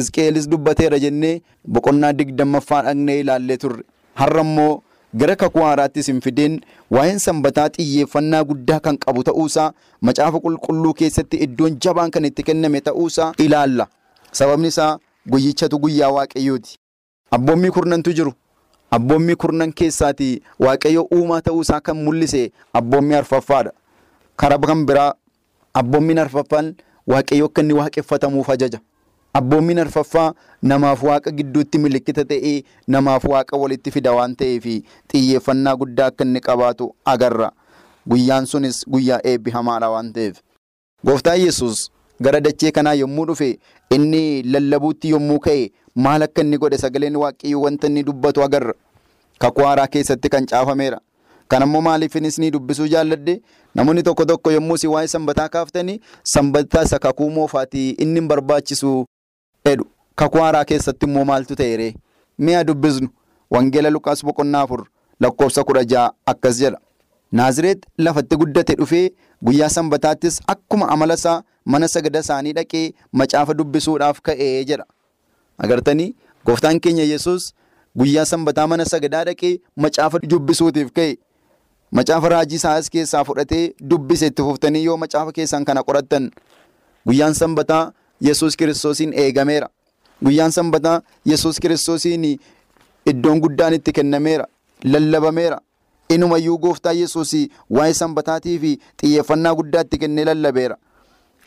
Isqeelis 0.00 0.48
dubbateera 0.48 0.98
jennee 0.98 1.40
boqonnaa 1.68 2.12
digdammaffaa 2.12 2.82
dhaqnee 2.82 3.20
ilaallee 3.20 3.56
turre. 3.56 3.82
Har'a 4.14 4.40
immoo 4.46 4.82
gara 5.14 5.36
kakuu 5.36 5.62
haaraattis 5.62 6.06
hin 6.06 6.20
fideen 6.20 6.60
waa'een 6.90 7.18
sanbataa 7.18 7.68
xiyyeeffannaa 7.76 8.44
guddaa 8.44 8.80
kan 8.80 8.98
qabu 9.04 9.22
ta'uusaa 9.28 9.68
macaafa 10.00 10.40
qulqulluu 10.46 10.94
keessatti 10.94 11.36
iddoon 11.46 11.76
jabaan 11.84 12.10
kan 12.10 12.24
itti 12.24 12.42
kenname 12.42 12.80
ta'uusaa 12.80 13.32
ilaalla. 13.38 13.86
Sababni 14.36 14.68
isaa 14.68 14.98
guyyichatu 15.30 15.78
guyyaa 15.78 16.10
waaqayyooti. 16.16 16.72
Abboommii 17.30 17.70
kurnantu 17.76 18.12
jiru. 18.12 18.32
Abboommii 18.90 19.36
kurnan 19.36 19.72
keessaati 19.72 20.42
waaqayyo 20.64 21.02
uumaa 21.14 21.40
ta'uusaa 21.46 21.80
kan 21.80 21.96
mul'ise 22.08 22.42
abboommii 22.72 23.14
arfaffaadha. 23.20 23.72
Karaa 24.36 24.58
kan 24.58 24.86
biraa 24.86 25.12
abboommiin 25.74 26.18
arfaffaan 26.18 26.74
waaqayyo 27.06 27.46
akka 27.46 27.62
inni 27.62 27.74
waaqeffatamuuf 27.80 28.48
ajaja. 28.50 28.80
abboommiin 29.38 29.78
arfaffaa 29.78 30.32
namaaf 30.70 31.02
waaqa 31.06 31.30
gidduutti 31.38 31.78
milikkita 31.78 32.22
ta'ee 32.28 32.62
namaaf 32.94 33.24
waaqa 33.32 33.56
walitti 33.62 33.90
fida 33.96 34.12
waan 34.18 34.36
ta'eef 34.42 34.64
xiyyeeffannaa 35.12 35.74
guddaa 35.82 36.06
akka 36.12 36.24
inni 36.24 36.40
qabaatu 36.46 36.86
agarra 37.12 37.50
guyyaan 38.12 38.46
sunis 38.52 38.78
guyyaa 38.94 39.18
eebbi 39.32 39.50
hamaadha 39.56 39.90
waan 39.94 40.08
ta'eef 40.16 40.36
gooftaan 41.10 41.40
yesus 41.44 41.82
gara 42.20 42.40
dachee 42.40 42.70
kanaa 42.70 42.94
yommuu 42.94 43.26
dhufe 43.26 43.58
inni 43.90 44.42
lallabuutti 44.42 45.10
yommuu 45.10 45.38
ka'e 45.40 45.70
maal 45.94 46.22
akka 46.22 46.42
inni 46.42 46.58
godhe 46.58 46.78
sagaleen 46.78 47.16
waaqayyoo 47.16 47.62
wanta 47.62 47.86
inni 47.86 48.02
dubbatu 48.02 48.42
agarra. 48.42 48.74
Kakuu 49.38 49.64
haaraa 49.64 49.86
keessatti 49.86 50.28
kan 50.28 50.46
caafameera. 50.46 51.00
Kan 51.48 51.62
ammoo 51.62 51.80
maaliifinis 51.80 52.38
ni 52.38 52.50
dubbisuu 52.50 52.86
jaalladhe? 52.88 53.40
Namoonni 53.74 54.02
tokko 54.02 54.24
tokko 54.24 54.50
yommuu 54.52 54.76
si 54.76 54.86
waa'ee 54.86 55.06
sanbataa 55.08 55.48
kaaftanii 55.48 56.00
sanbataa 56.24 56.82
isa 56.82 56.98
kakuu 56.98 57.30
moofaatii 57.30 57.90
inni 57.90 58.20
hin 58.20 58.28
barbaachisu 58.28 59.04
jedhu 59.66 59.84
kakuu 60.14 60.40
haaraa 60.40 60.64
keessatti 60.64 61.06
immoo 61.06 61.24
maaltu 61.24 61.56
ta'eere 61.56 61.94
mi'a 62.38 62.64
dubbisnu. 62.64 63.08
Wangeela 63.50 63.90
lukaas 63.90 64.24
boqonnaa 64.24 64.62
afur 64.62 64.86
lakkoofsa 65.20 65.64
kudha 65.64 65.84
ja'a 65.84 66.12
akkas 66.26 66.58
jedha. 66.60 66.78
Naazireet 67.38 67.80
lafatti 67.98 68.36
guddate 68.40 68.74
dhufee 68.80 69.10
guyyaa 69.46 69.68
sanbataattis 69.76 70.40
akkuma 70.54 70.88
amalasaa 70.94 71.42
mana 71.74 71.88
sagada 71.94 72.20
isaanii 72.24 72.52
dhaqee 72.58 72.84
macaafa 73.20 73.54
dubbisuudhaaf 73.60 74.20
ka'ee 74.28 74.64
jedha. 74.70 74.86
Agartanii 75.58 76.14
gooftaan 76.46 76.80
keenya 76.80 77.04
yesus 77.12 77.52
guyyaa 77.98 78.24
sanbataa 78.32 78.66
mana 78.72 78.84
sagadaa 78.92 79.24
dhaqee 79.30 79.52
macaafa 79.86 80.18
dubbisuutiif 80.34 80.92
ka'e. 80.98 81.16
Macaafa 81.96 82.28
raajii 82.34 82.56
isaas 82.62 82.90
keessaa 82.94 83.24
fudhatee 83.24 83.64
dubbise 83.90 84.26
itti 84.32 84.42
fuftanii 84.48 84.84
yoo 84.84 84.96
macaafa 85.04 85.32
keessan 85.36 85.64
kana 85.64 85.82
qorattan 85.90 86.30
guyyaan 87.06 87.34
sanbataa 87.34 87.84
yesus 88.20 88.56
kiristoosiin 88.56 89.12
eegameera. 89.24 89.68
Guyyaan 90.24 90.52
sanbataa 90.52 91.00
yesus 91.24 91.58
kiristoosiin 91.60 92.24
iddoon 93.10 93.40
guddaan 93.40 93.74
itti 93.74 93.92
kennameera. 93.92 94.46
Lallabameera. 94.84 95.58
Inumayyuu 96.08 96.58
gooftaa 96.58 96.92
yesus 96.92 97.32
waa'ee 97.70 97.94
sanbataatii 98.00 98.58
fi 98.58 98.70
xiyyeeffannaa 99.00 99.54
guddaa 99.54 99.80
itti 99.86 99.98
kennee 99.98 100.24
lallabeera. 100.24 100.76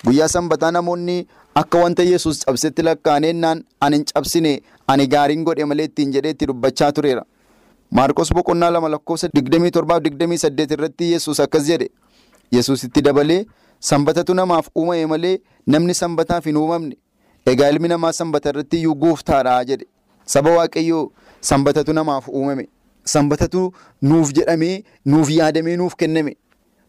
Guyyaa 0.05 0.27
sanbataa 0.27 0.71
namoonni 0.71 1.27
akka 1.55 1.77
wanta 1.83 2.03
yesus 2.03 2.39
cabsetti 2.45 2.83
lakkaa'aneennaan 2.83 3.63
ani 3.81 3.95
hin 3.97 4.05
cabsine 4.13 4.61
ani 4.87 5.07
gaariin 5.07 5.43
godhe 5.43 5.65
malee 5.65 5.85
ittiin 5.89 6.11
jedhee 6.13 6.31
itti 6.35 6.45
dubbachaa 6.47 6.91
tureera. 6.91 7.23
Maarqos 7.91 8.33
boqonnaa 8.33 8.71
lama 8.71 8.89
lakkoofsa 8.89 9.27
27-28 9.27 10.73
irratti 10.73 11.11
yesus 11.11 11.39
akkas 11.39 11.65
jedhe 11.67 11.87
yesus 12.51 12.83
itti 12.83 13.01
dabalee 13.01 13.45
sanbatatu 13.79 14.33
namaaf 14.33 14.67
uumame 14.75 15.05
malee 15.13 15.37
namni 15.67 15.93
sanbataaf 15.93 16.45
hin 16.45 16.57
uumamne 16.57 16.95
egaa 17.53 17.69
ilmi 17.73 17.87
namaa 17.93 18.11
sanbata 18.19 18.49
irratti 18.53 18.77
iyyuu 18.81 18.95
gooftaadha 19.03 19.55
jedhe 19.71 19.85
saba 20.33 20.51
waaqayyoo 20.57 21.03
sanbatatu 21.51 21.93
namaaf 21.99 22.27
uumame 22.29 22.67
sanbatatu 23.13 23.65
nuuf 24.11 24.31
jedhamee 24.39 24.83
nuuf 25.05 25.29
yaadamee 25.39 25.75
nuuf 25.83 25.95
kenname 26.03 26.35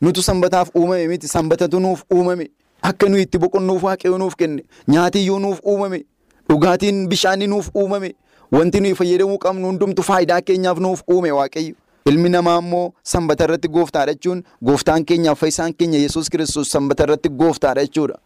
nutu 0.03 0.23
sanbataaf 0.29 0.71
uumame 0.77 1.09
miti 1.09 1.29
sanbatatu 1.29 1.81
nuuf 1.81 2.05
uumame 2.15 2.49
akka 2.91 3.09
nuyi 3.09 3.23
itti 3.29 3.39
boqonnuuf 3.39 3.83
waaqayyoo 3.89 4.19
nuuf 4.25 4.35
kenne 4.43 4.63
nyaatiyyuu 4.89 5.39
nuuf 5.47 5.61
uumame 5.73 6.05
dhugaatiin 6.51 7.07
bishaanii 7.09 7.47
nuuf 7.47 7.69
uumame. 7.77 8.15
Wanti 8.53 8.81
nuyi 8.81 8.95
fayyadamuu 8.99 9.39
qabnu 9.39 9.67
hundumtu 9.69 10.03
faayidaa 10.03 10.41
keenyaaf 10.41 10.79
nuuf 10.87 11.03
uume 11.11 11.31
waaqayyo. 11.33 11.75
Ilmi 12.11 12.29
namaa 12.35 12.59
immoo 12.59 12.93
sanbata 13.11 13.45
irratti 13.45 13.69
gooftaadha 13.77 14.15
jechuun 14.15 14.41
gooftaan 14.65 15.05
keenyaaf 15.11 15.39
fayyisaan 15.41 15.75
keenya 15.83 15.99
yesus 16.05 16.31
kiristoos 16.31 16.71
sanbata 16.75 17.05
irratti 17.07 17.29
gooftaadha 17.43 17.85
jechuudha. 17.87 18.17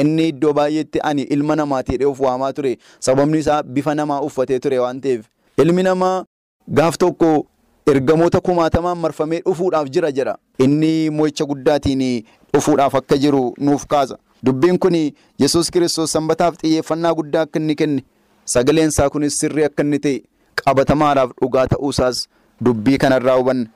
Inni 0.00 0.28
iddoo 0.28 0.52
baay'eetti 0.58 1.00
ani 1.10 1.22
ilma 1.36 1.56
namaati 1.56 1.92
jedhee 1.92 2.10
of 2.10 2.20
waamaa 2.20 2.52
ture. 2.52 2.76
Sababni 3.00 3.38
isaa 3.38 3.62
bifa 3.62 3.94
namaa 3.94 4.20
uffatee 4.28 4.58
ture 4.58 4.78
waan 4.78 5.00
ta'eef. 5.00 5.24
Ilmi 5.64 5.82
namaa 5.82 6.24
gaaf 6.68 6.96
tokko 6.98 7.46
ergamoota 7.86 8.40
kumaatamaan 8.40 8.98
marfamee 8.98 9.40
dhufuudhaaf 9.46 9.88
jira 9.90 10.10
jedha. 10.12 10.36
Inni 10.58 11.10
mo'icha 11.10 11.44
guddaatiin 11.44 12.24
dhufuudhaaf 12.54 12.94
akka 12.94 13.16
jiru 13.18 13.54
nuuf 13.58 13.86
kaasa. 13.86 14.18
Dubbiin 14.44 14.78
kun 14.78 14.94
yesus 15.38 15.70
kiristoos 15.70 16.12
sanbataaf 16.12 16.56
xiyyeeffannaa 16.60 17.14
guddaa 17.14 17.42
akka 17.42 17.58
inni 17.60 17.74
kenne. 17.74 18.04
Sagaleen 18.44 18.88
isaa 18.88 19.10
kunis 19.10 19.38
sirrii 19.40 19.64
akka 19.64 19.82
inni 19.82 19.98
ta'e 19.98 20.22
qabatamaadhaaf 20.64 21.30
dhugaa 21.40 21.66
ta'uusaas 21.66 22.26
dubbii 22.64 22.98
kanarraa 22.98 23.36
hubanna. 23.38 23.66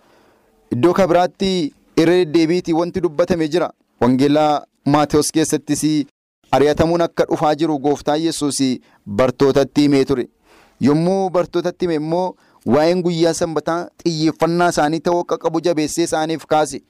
Iddoo 0.72 0.92
kan 0.94 1.08
biraatti 1.08 1.72
irra 1.96 2.14
deddeebiitii 2.20 2.72
wanti 2.74 3.00
dubbatame 3.00 3.48
jira. 3.48 3.70
Wangeelaa 4.00 4.64
Maatewos 4.86 5.30
keessattis 5.32 5.82
ari'atamuun 6.52 7.00
akka 7.02 7.24
dhufaa 7.30 7.54
jiru 7.54 7.78
gooftaan 7.78 8.20
yesus 8.22 8.60
bartootatti 9.06 9.80
himee 9.82 10.04
ture. 10.04 10.28
Yommuu 10.80 11.30
bartootatti 11.30 11.84
hime 11.86 11.94
immoo 11.94 12.34
waa'een 12.66 13.02
guyyaa 13.02 13.34
sanbataa 13.34 13.88
xiyyeeffannaa 14.04 14.68
isaanii 14.74 15.00
ta'uu 15.00 15.20
akka 15.24 15.38
qabu 15.44 15.60
jabeessee 15.60 16.04
isaaniif 16.04 16.46
kaase. 16.46 16.80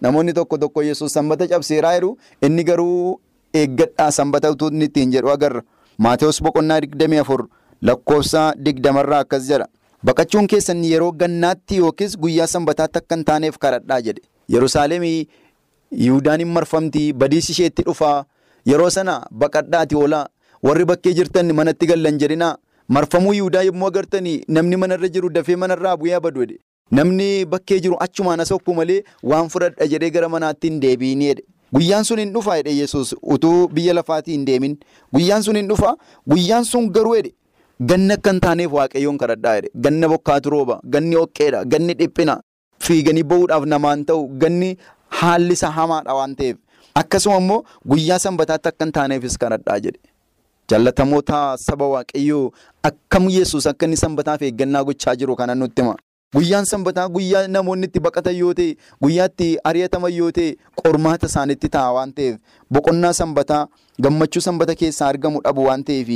Namoonni 0.00 0.32
tokko 0.32 0.58
tokko 0.58 0.82
yesus 0.82 1.12
sanbata 1.12 1.46
cabseeraa 1.48 1.94
jedhu 1.94 2.16
inni 2.42 2.64
garuu 2.64 3.20
eeggadhaa 3.54 4.10
sanbata 4.10 4.50
utuu 4.50 4.68
inni 4.68 4.84
ittiin 4.90 5.12
jedhu 5.12 5.30
agarra. 5.30 5.62
Maatewos 5.98 6.42
boqonnaa 6.42 6.80
digdamii 6.80 7.18
afur 7.24 7.46
lakkoofsa 7.82 8.52
digdamarraa 8.64 9.18
akkas 9.24 9.48
jedha. 9.48 9.66
Baqachuun 10.04 10.46
keessan 10.46 10.84
yeroo 10.84 11.12
gannaatti 11.12 11.76
yookiis 11.82 12.16
guyyaa 12.18 12.46
sanbataatti 12.46 12.98
akka 12.98 13.14
hin 13.16 13.24
taaneef 13.24 13.58
kadhadhaa 13.58 14.00
jedhe. 14.00 14.22
Yerusaalemii 14.48 15.28
Yihuudaan 15.96 16.40
hin 16.40 16.48
marfamti 16.54 17.12
badiis 17.12 17.48
isheetti 17.50 17.82
dhufaa 17.86 18.24
yeroo 18.66 18.90
sana 18.90 19.12
baqadhaati 19.42 19.94
oolaa 19.96 20.26
warri 20.62 20.84
bakkee 20.90 21.12
jirtan 21.18 21.52
manatti 21.54 21.86
gallan 21.86 22.18
jedhinaa 22.22 22.56
marfamuu 22.88 23.34
Yihudaa 23.34 23.62
yommuu 23.68 23.86
agartanii 23.88 24.42
namni 24.48 24.76
manarra 24.82 25.08
jiru 25.08 25.28
dafee 25.36 25.56
manarraa 25.62 25.96
bu'ee 25.96 26.20
badu 26.20 26.40
jedhe. 26.46 26.58
Namni 26.90 27.44
bakkee 27.52 27.80
jiru 27.84 27.96
achumaan 28.06 28.40
asokku 28.44 28.74
malee 28.74 29.02
waan 29.32 29.48
fudhadha 29.54 29.86
jedhee 29.92 30.10
gara 30.16 30.28
manaatti 30.34 30.68
hin 30.70 30.80
deebiinii 30.84 31.28
jedhe. 31.30 31.42
Guyyaan 31.74 32.04
sun 32.04 32.18
hin 32.22 32.32
dhufaa 32.34 32.56
jedhe 32.62 32.76
Yesuus 32.80 33.14
utuu 33.36 33.68
biyya 33.78 33.94
lafaatii 33.98 34.32
hin 34.36 34.44
deemin. 34.50 34.76
Guyyaan 35.14 35.42
sun 35.42 35.56
hin 35.60 35.68
dhufaa 35.72 35.94
guyyaan 36.34 36.64
sun 36.64 36.90
garuu 36.98 37.14
jedhe 37.16 37.32
ganna 37.92 38.14
akka 38.20 38.30
hin 38.32 38.40
taaneef 38.44 38.72
waaqayyoon 38.80 39.18
kadhadhaa 39.22 39.54
jedhe 39.60 39.70
ganna 39.86 40.08
bokkaatu 40.12 40.50
rooba 40.54 40.76
ganni 40.96 41.16
hoqqeedha 41.20 41.64
ganni 41.74 41.94
dhiphina 42.02 42.36
fiiganii 42.86 43.22
bahuudhaaf 43.32 43.64
namaan 43.72 44.04
ta'u 44.10 44.22
ganni 44.44 44.70
haalli 45.20 45.52
isaa 45.58 45.70
hamaadha 45.80 46.14
waan 46.20 46.36
ta'eef 46.38 46.56
akkasuma 47.00 47.36
immoo 47.42 47.58
guyyaa 47.92 48.18
sanbataatti 48.24 48.68
akka 48.72 48.84
hin 48.84 48.92
taaneefis 48.98 49.36
kadhadhaa 49.42 49.78
jedhe. 49.88 49.98
Jaalatamoota 50.68 51.56
saba 51.58 51.86
waaqayyoo 51.88 52.50
akkam 52.82 53.28
Yesuus 53.30 53.66
akka 53.66 53.86
inni 53.86 53.96
sanbataaf 53.96 54.42
eeggannaa 54.42 54.84
gochaa 54.84 55.14
jiru 55.16 55.36
kana 55.36 55.54
nutti 55.54 55.82
hima. 55.82 55.94
Guyyaan 56.34 56.64
sanbataa 56.66 57.08
guyyaa 57.08 57.46
namoonni 57.48 57.86
itti 57.86 58.00
baqatan 58.00 58.34
yoo 58.36 58.52
ta'e 58.54 58.74
guyyaa 59.02 59.26
itti 59.30 59.46
ari'ataman 59.64 60.12
yoo 60.12 60.30
ta'e 60.38 60.56
qormaata 60.82 61.26
isaanitti 61.30 61.68
ta'a 61.76 61.92
waan 61.96 62.12
ta'eef 62.12 62.36
boqonnaa 62.72 63.12
sanbataa 63.20 63.68
gammachuu 64.02 64.42
sanbata 64.48 64.74
keessaa 64.74 65.08
argamu 65.14 65.40
dhabu 65.44 65.64
waan 65.68 65.84
ta'eef 65.84 66.08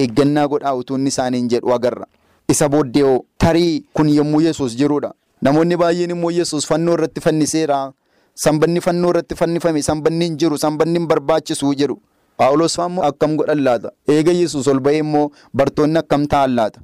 eeggannaa 0.00 0.48
godhaa 0.48 0.74
utuu 0.80 0.96
inni 0.96 1.08
isaaniin 1.14 1.48
jedhu 1.52 1.72
agarra. 1.76 2.06
Isa 2.48 2.68
booddee 2.68 3.20
tarii 3.38 3.84
kun 3.94 4.08
yommuu 4.08 4.40
Yesuus 4.40 4.76
jirudha. 4.76 5.12
Namoonni 5.42 5.76
baay'een 5.76 6.10
immoo 6.16 6.30
Yesuus 6.30 6.66
fannoo 6.66 6.94
irratti 6.94 7.20
fanniseera. 7.20 7.92
Sanbanni 8.34 8.80
fannoo 8.80 9.10
irratti 9.10 9.34
fannifame 9.36 9.82
sanbanni 9.82 10.24
hin 10.24 10.36
jiru 10.38 10.58
sanbanni 10.58 10.98
hin 10.98 11.06
barbaachisu 11.08 11.74
jedhu. 11.74 12.00
Paawulos 12.38 12.78
immoo 12.78 13.02
akkam 13.02 13.36
godhan 13.36 13.62
laata? 13.66 13.90
Eega 14.08 14.32
Yesuus 14.32 14.66
ol 14.68 14.80
ba'ee 14.80 14.98
immoo 15.02 15.30
bartoonni 15.54 15.98
akkam 15.98 16.26
ta'an 16.26 16.54
laata? 16.54 16.80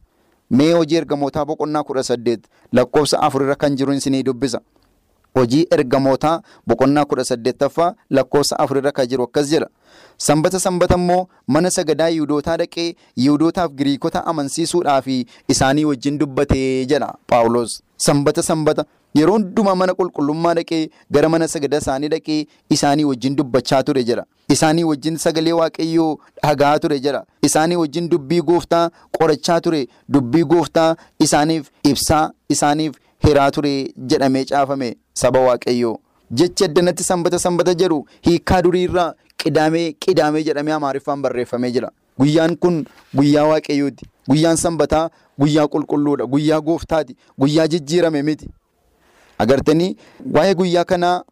Mee 0.50 0.72
hojii 0.72 0.96
ergamootaa 0.96 1.44
boqonnaa 1.44 1.82
kudha 1.84 2.02
saddeet 2.02 2.42
lakkoofsa 2.72 3.20
afurirra 3.22 3.54
kan 3.56 3.76
jiru 3.76 3.92
isinii 3.92 4.22
dubbisa. 4.22 4.60
Hojii 5.34 5.66
ergamootaa 5.70 6.40
boqonnaa 6.66 7.04
kudha 7.04 7.24
saddeettaffaa 7.24 7.94
lakkoofsa 8.10 8.58
afurirra 8.58 8.92
kan 8.92 9.06
jiru 9.08 9.24
akkas 9.24 9.48
jedha. 9.50 9.68
Sanbata 10.16 10.60
sanbata 10.60 10.94
immoo 10.94 11.26
mana 11.46 11.70
sagadaa 11.70 12.08
Yihuudootaa 12.08 12.56
dhaqee 12.56 12.94
Yihuudootaaf 13.16 13.72
Giriikota 13.72 14.24
amansiisuudhaaf 14.26 15.06
isaanii 15.48 15.84
wajjin 15.84 16.18
dubbatee 16.18 16.84
jedha 16.86 17.14
Paawulos. 17.26 17.82
Sanbata 17.96 18.42
sanbata 18.42 18.84
yeroo 19.18 19.34
hundumaa 19.38 19.74
mana 19.80 19.92
qulqullummaa 19.98 20.54
dhaqee 20.58 20.80
gara 21.16 21.28
mana 21.28 21.48
sagadaa 21.48 21.78
isaanii 21.84 22.08
dhaqee 22.14 22.38
isaanii 22.76 23.04
wajjin 23.10 23.36
dubbachaa 23.36 23.82
ture 23.82 24.02
jedha. 24.04 24.24
Isaanii 24.54 24.84
wajjin 24.90 25.16
sagalee 25.24 25.52
waaqayyoo 25.60 26.18
dhagaa 26.42 26.78
ture 26.78 26.98
jedha. 27.00 27.24
Isaanii 27.42 27.76
wajjin 27.82 28.08
dubbii 28.08 28.40
gooftaa 28.42 28.90
qorachaa 29.18 29.60
ture. 29.60 29.86
Dubbii 30.08 30.44
gooftaa 30.44 30.96
isaaniif 31.26 31.70
ibsaa 31.90 32.30
isaaniif 32.48 32.94
hiraa 33.26 33.50
ture 33.50 33.74
jedhamee 34.12 34.44
caafame 34.44 34.96
saba 35.14 35.40
waaqayyoo. 35.48 35.98
Jechi 36.30 36.64
addanatti 36.64 37.04
sanbata 37.04 37.38
sanbata 37.38 37.74
jedhu 37.74 38.06
hiikaa 38.26 38.62
duriirraa 38.62 39.12
qidaamee 39.44 39.92
qidaamee 40.06 40.42
jedhamee 40.48 40.72
amaariffaan 40.78 41.22
barreeffamee 41.22 41.70
jira. 41.70 41.90
Guyyaan 42.18 42.56
kun 42.56 42.84
guyyaa 43.16 43.46
waaqayyooti. 43.52 44.06
Guyyaan 44.28 44.56
sanbataa 44.56 45.08
guyyaa 45.38 45.66
qulqulluudha. 45.68 46.26
Guyyaa 46.26 46.60
gooftaati. 46.60 47.16
Guyyaa 47.38 47.66
jijjiirame 47.68 48.22
miti. 48.22 48.48
Agartanii 49.38 49.96
waa'ee 50.34 50.54
guyyaa 50.54 50.84
kanaa 50.84 51.22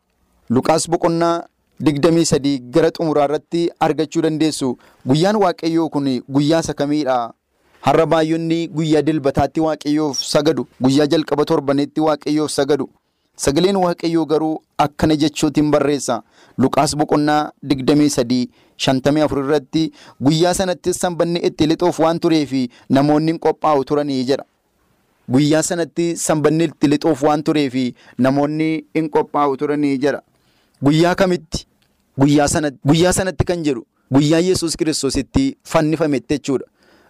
Luqaas 0.51 0.89
boqonnaa 0.91 1.45
digdamii 1.81 2.25
sadii 2.27 2.59
gara 2.59 2.91
xumuraa 2.91 3.25
irratti 3.25 3.71
argachuu 3.81 4.23
dandeessu 4.23 4.77
guyyaan 5.07 5.37
waaqayyoo 5.43 5.89
kun 5.89 6.09
guyyaa 6.29 6.61
isa 6.61 6.75
kamiidha 6.75 7.33
har'a 7.87 8.07
baay'oonni 8.07 8.59
guyyaa 8.69 9.03
dilbataatti 9.07 9.61
waaqayyoof 9.61 10.19
sagadu 10.33 10.67
guyyaa 10.81 11.07
jalqaba 11.07 11.45
torbanitti 11.45 12.01
waaqayyoof 12.01 12.51
sagadu 12.51 12.89
sagaleen 13.37 13.77
waaqayyoo 13.85 14.27
garuu 14.27 14.61
akkana 14.79 15.17
jechuutiin 15.17 15.71
barreessa 15.71 16.23
luqaas 16.59 16.97
boqonnaa 16.97 17.51
digdamii 17.63 18.11
sadii 18.11 18.49
shantamii 18.77 19.21
afur 19.27 19.45
irratti 19.45 19.93
guyyaa 20.21 20.55
sanatti 20.55 20.95
sanbanni 20.95 21.41
itti 21.49 21.67
lixuuf 21.67 22.01
waan 22.01 22.19
tureef 22.21 22.53
namoonni 22.91 23.39
qophaa'u 23.39 23.85
turanii 23.85 24.25
jedha. 24.25 24.45
Guyyaa 25.31 25.63
sanatti 25.63 26.17
sanbanni 26.17 26.65
itti 26.65 26.89
lixuuf 26.89 27.23
waan 27.23 27.43
tureef 27.43 27.75
namoonni 28.19 28.71
hin 28.95 29.09
qophaa'u 29.11 29.57
turanii 29.57 29.99
jedha. 29.99 30.23
Guyyaa 30.85 31.15
kamitti? 31.15 31.67
Guyyaa 32.19 32.49
sanatti. 32.49 33.45
Kan 33.45 33.63
jedhu 33.65 33.87
guyyaa 34.13 34.41
Yesuus 34.41 34.77
kiristoos 34.77 35.17
itti 35.17 35.57
fannifametti 35.65 36.35
jechuudha. 36.35 36.67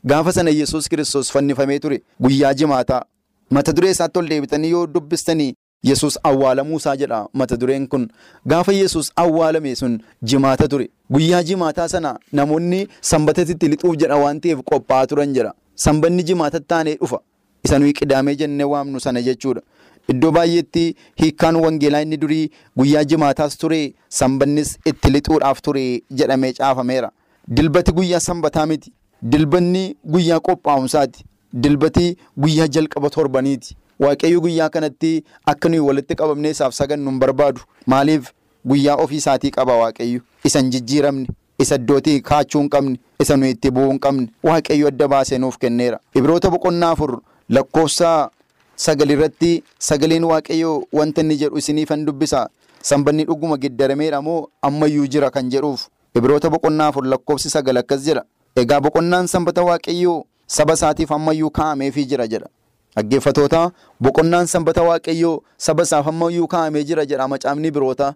Gaafa 0.07 0.33
sana 0.33 0.51
Yesuus 0.51 0.89
kiristoos 0.89 1.33
fannifamee 1.33 1.79
ture 1.79 2.03
guyyaa 2.21 2.55
jimaataa. 2.55 3.03
Mata 3.51 3.73
duree 3.73 3.91
isaatti 3.91 4.19
ol 4.19 4.29
deebitanii 4.29 4.71
yoo 4.71 4.87
dubbistanii 4.87 5.55
Yesuus 5.83 6.19
awwaalamuu 6.23 6.77
isaa 6.77 6.97
jedha 6.97 7.29
mata 7.33 7.57
dureen 7.57 7.87
kun. 7.89 8.09
Gaafa 8.47 8.73
Yesuus 8.73 9.13
awwaalame 9.17 9.75
sun 9.77 9.99
jimaata 10.23 10.69
ture. 10.69 10.91
Guyyaa 11.11 11.43
jimaataa 11.43 11.89
sana 11.89 12.19
namoonni 12.33 12.89
sanbatatti 13.01 13.69
lixuuf 13.69 13.97
jedha 13.97 14.17
waan 14.17 14.41
ta'eef 14.41 14.59
qophaa'aa 14.71 15.07
turan 15.07 15.33
jedha. 15.35 15.55
Sanbanni 15.75 16.23
jimaatatti 16.23 16.67
taanee 16.69 16.95
dhufa. 16.97 17.19
Isa 17.65 17.79
nuyi 17.79 17.93
qidaamee 17.93 18.35
jennee 18.37 18.65
waamnu 18.65 19.01
sana 19.01 19.23
jechuudha. 19.23 19.61
Iddoo 20.09 20.31
baay'eetti 20.31 20.95
hiikkaan 21.21 21.57
wangeelaa 21.57 22.01
inni 22.03 22.17
durii 22.17 22.51
guyyaa 22.79 23.05
jimaataas 23.05 23.59
ture 23.59 23.95
sanbannis 24.09 24.79
itti 24.87 25.11
lixuudhaaf 25.11 25.61
ture 25.63 26.03
jedhamee 26.11 26.53
caafameera. 26.53 27.11
Dilbati 27.49 27.93
guyyaa 27.93 28.21
sanbataa 28.21 28.67
miti. 28.67 28.93
Dilbanni 29.23 29.97
guyyaa 30.05 30.41
qophaa'umsaati. 30.41 31.25
Dilbati 31.53 32.17
guyyaa 32.37 32.67
jalqaba 32.69 33.11
torbaniiti. 33.11 33.77
Waaqayyo 34.03 34.41
guyyaa 34.41 34.69
kanatti 34.75 35.25
akka 35.47 35.69
nuyi 35.69 35.81
walitti 35.89 36.15
qabamnee 36.21 36.51
isaaf 36.51 36.75
sagannu 36.75 37.11
hin 37.11 37.19
barbaadu. 37.21 37.61
Maaliif 37.87 38.33
guyyaa 38.67 38.97
ofii 39.05 39.17
isaatii 39.23 39.51
qaba 39.51 39.77
Waaqayyo. 39.83 40.21
Isa 40.45 40.59
hin 40.61 40.71
jijjiiramne, 40.71 41.27
isa 41.59 41.75
iddootii 41.75 42.21
kaachuu 42.21 42.61
hin 42.61 42.69
qabne, 42.71 42.97
isa 43.21 43.37
nuyi 43.37 43.51
itti 43.55 43.71
bu'uu 43.71 43.91
hin 43.91 43.99
qabne. 43.99 44.27
Waaqayyo 44.43 44.89
adda 44.89 45.09
baasee 45.09 45.39
nuuf 45.39 45.59
kenneera. 45.59 46.01
Ibroota 46.15 46.51
boqonnaa 46.51 46.91
afur 46.97 47.21
lakkoofsa 47.49 48.31
sagal 48.77 49.11
irratti 49.11 49.63
sagaleen 49.79 50.25
Waaqayyoo 50.25 50.83
wanta 50.93 51.21
inni 51.21 51.37
jedhu 51.37 51.59
isiniifan 51.59 52.05
dubbisa. 52.07 52.49
Sanbanni 52.83 53.25
dhuguma 53.25 53.57
geddarameera 53.59 54.23
moo 54.23 54.49
ammayyuu 54.63 55.07
jira 55.07 55.31
kan 55.31 55.51
jedhuuf. 55.51 55.87
Ibroota 56.15 56.51
boqonnaa 56.51 56.89
afur 56.89 57.05
lakkoofsi 57.07 57.51
sagal 57.51 57.77
akkas 57.79 58.03
jedha. 58.07 58.25
Egaa 58.57 58.81
boqonnaan 58.81 59.27
sanbata 59.29 59.63
Waaqayyoo 59.63 60.25
saba 60.47 60.75
isaatiif 60.75 61.13
ammayyuu 61.13 61.51
kaa'ameefii 61.51 62.05
jira 62.07 62.27
jedha. 62.27 62.49
Dhaggeeffatoota 62.97 63.71
boqonnaan 64.01 64.47
sanbata 64.47 64.83
waaqayyoo 64.89 65.43
saba 65.59 65.83
isaaf 65.83 66.07
ammayyuu 66.09 66.47
kaa'amee 66.55 66.85
jira 66.85 67.05
jedha 67.07 67.29
macaafni 67.29 67.71
biroota. 67.71 68.15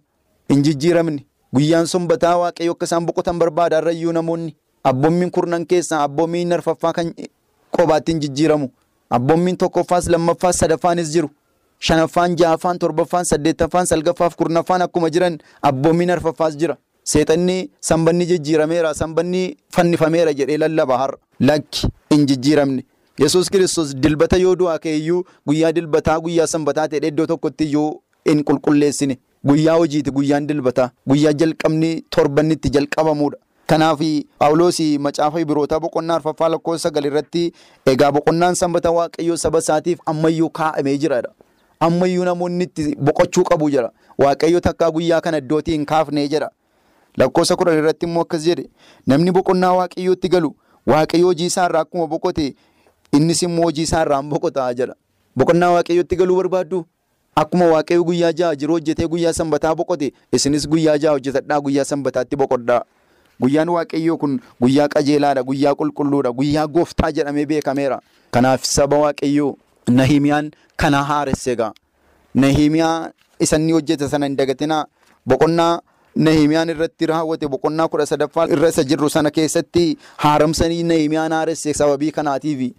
Hin 0.53 0.63
jijjiiramne. 0.63 1.25
Guyyaan 1.55 1.87
sanbataa 1.87 2.37
waaqayyoo 2.43 2.73
akka 2.77 2.85
isaan 2.91 3.07
boqotan 3.07 3.39
barbaada 3.39 3.79
irrayyuu 3.79 4.13
namoonni. 4.13 4.55
Abboommiin 4.85 5.31
kurnan 5.31 5.67
keessaa 5.67 6.03
abboommiin 6.05 6.53
arfaffaa 6.53 6.93
kan 6.93 7.15
kophaatti 7.71 8.13
hin 8.13 8.21
jijjiiramu. 8.21 8.69
Abboommiin 9.11 9.57
tokkoffaas 9.57 10.09
lammaffaas 10.09 10.59
sadaffaanis 10.59 11.13
jiru. 11.13 11.31
Shanaffaan 11.81 12.37
ja'affaan 12.41 12.79
torbaffaan 12.79 13.25
saddeettaffaan 13.25 13.87
salgaffaaf 13.87 14.37
kurnaffaan 14.37 14.83
akkuma 14.83 15.11
jiran 15.11 15.39
abboommiin 15.63 16.11
arfaffaas 16.11 16.57
jira. 16.57 16.77
Seexanni 17.05 17.71
sanbanni 17.81 18.27
jijjiirameera 18.27 18.95
sanbanni 18.95 19.57
fannifameera 19.77 20.33
jedhee 20.35 20.59
lallaba 20.59 20.99
har'a. 20.99 21.19
Lakki 21.41 21.89
hin 22.11 22.27
jijjiiramne. 22.27 22.83
Yesuus 23.19 23.49
kiristoos 23.51 23.95
dilbata 23.97 24.37
yoo 24.37 24.55
du'aa 24.57 24.79
ka'eeyyuu 24.79 25.25
guyyaa 25.47 25.73
dilbataa 25.73 26.19
guyyaa 26.21 26.47
sanbataa 26.47 26.89
ta'e 26.89 27.07
iddoo 27.09 27.27
tokkotti 27.27 27.65
iyyuu 27.65 28.03
hin 28.29 28.43
qulqulleessine 28.45 29.17
guyyaa 29.47 29.77
hojiiti 29.79 30.11
guyyaan 30.11 30.47
dilbataa 30.47 30.91
guyyaa 31.09 31.33
jalqabni 31.33 32.03
torbanni 32.11 32.55
itti 32.55 32.71
jalqabamuudha. 32.71 33.39
Kanaaf 33.67 34.01
Phaawulos 34.39 34.81
macaafa 35.01 35.45
birootaa 35.45 35.81
boqonnaa 35.81 36.15
arfaffaa 36.17 36.49
lakkoofsa 36.49 36.83
sagal 36.89 37.05
irratti 37.05 37.53
egaa 37.87 38.13
boqonnaan 38.13 38.55
sanbata 38.55 38.91
waaqayyoo 38.91 39.37
saba 39.37 39.59
isaatiif 39.59 39.99
ammayyuu 40.07 40.51
kaa'amee 40.51 40.99
jiradha. 40.99 41.31
Ammayyuu 41.81 42.25
namoonni 42.25 42.65
itti 42.65 42.95
boqochuu 42.97 43.45
qabu 43.45 43.71
jedha. 43.71 43.91
Waaqayyo 44.19 44.61
takkaa 44.61 44.91
guyyaa 44.91 45.21
kana 45.21 45.39
iddootii 45.39 45.73
hin 45.73 45.85
kaafnee 45.87 46.29
jedha. 46.29 46.51
Lakkoofsa 47.17 47.57
kudhan 47.57 47.79
irratti 47.79 48.07
immoo 48.07 48.23
akkas 48.23 48.45
jedhe 48.45 48.69
namni 49.07 49.33
boqonnaa 49.33 49.73
waaqayyootti 49.73 50.29
galu 50.29 50.55
waaqayyo 50.87 51.27
hojii 51.27 51.47
isaa 51.47 51.65
irraa 51.69 51.81
akkuma 51.81 52.07
boqote 52.07 52.55
innis 53.19 53.43
immoo 53.43 53.65
hojii 53.69 53.83
isaa 53.89 54.03
irraa 54.07 54.21
hin 54.23 54.31
boqotaa 54.35 54.73
jedha. 54.81 54.95
Boqonnaa 55.39 55.71
waaqayyootti 55.77 56.17
galuu 56.17 56.37
barbaaddu 56.43 56.85
akkuma 57.43 57.67
waaqayyo 57.73 58.05
guyyaa 58.11 58.33
ja'a 58.33 58.55
jiru 58.61 58.75
hojjetee 58.79 59.07
guyyaa 59.15 59.33
sanbataa 59.39 59.75
boqote 59.81 60.13
isinis 60.33 60.69
guyyaa 60.69 60.97
ja'a 61.05 61.13
hojjetadhaa 61.17 61.61
guyyaa 61.61 61.85
sanbataatti 61.85 62.37
boqodhaa. 62.43 62.83
Guyyaan 63.43 63.69
waaqayyoo 63.69 64.17
kun 64.21 64.39
guyyaa 64.63 64.89
qajeelaadha 64.95 65.43
guyyaa 65.49 65.75
qulqulluudha 65.81 66.33
guyyaa 66.39 66.67
gooftaa 66.67 67.11
jedhamee 67.13 67.47
beekameera. 67.47 68.01
Kanaaf 68.31 68.65
saba 68.65 68.97
waaqayyoo 69.05 69.57
Nahimiyaan 69.99 70.51
kana 70.77 71.03
haaresse 71.05 71.53
egaa. 71.53 71.73
Nahimiyaa 72.35 73.11
isa 73.41 73.57
inni 73.57 73.73
hojjete 73.73 74.09
sana 74.09 74.27
hin 74.27 74.37
dagatinaa 74.37 74.85
boqonnaa 75.29 75.81
Nahimiyaan 76.17 76.69
irratti 76.73 77.07
raawwate 77.07 77.49
boqonnaa 77.49 77.89
kudha 77.93 78.07
sadaffaa 78.07 78.47
irra 78.57 78.69
isa 78.73 78.85
jirru 78.85 79.11
sana 79.11 79.31
keessatti 79.31 79.99
haaramsanii 80.17 80.83
Nahimiyaan 80.83 81.33
haaresse 81.33 81.75
sababii 81.75 82.11
kanaatiifi. 82.11 82.75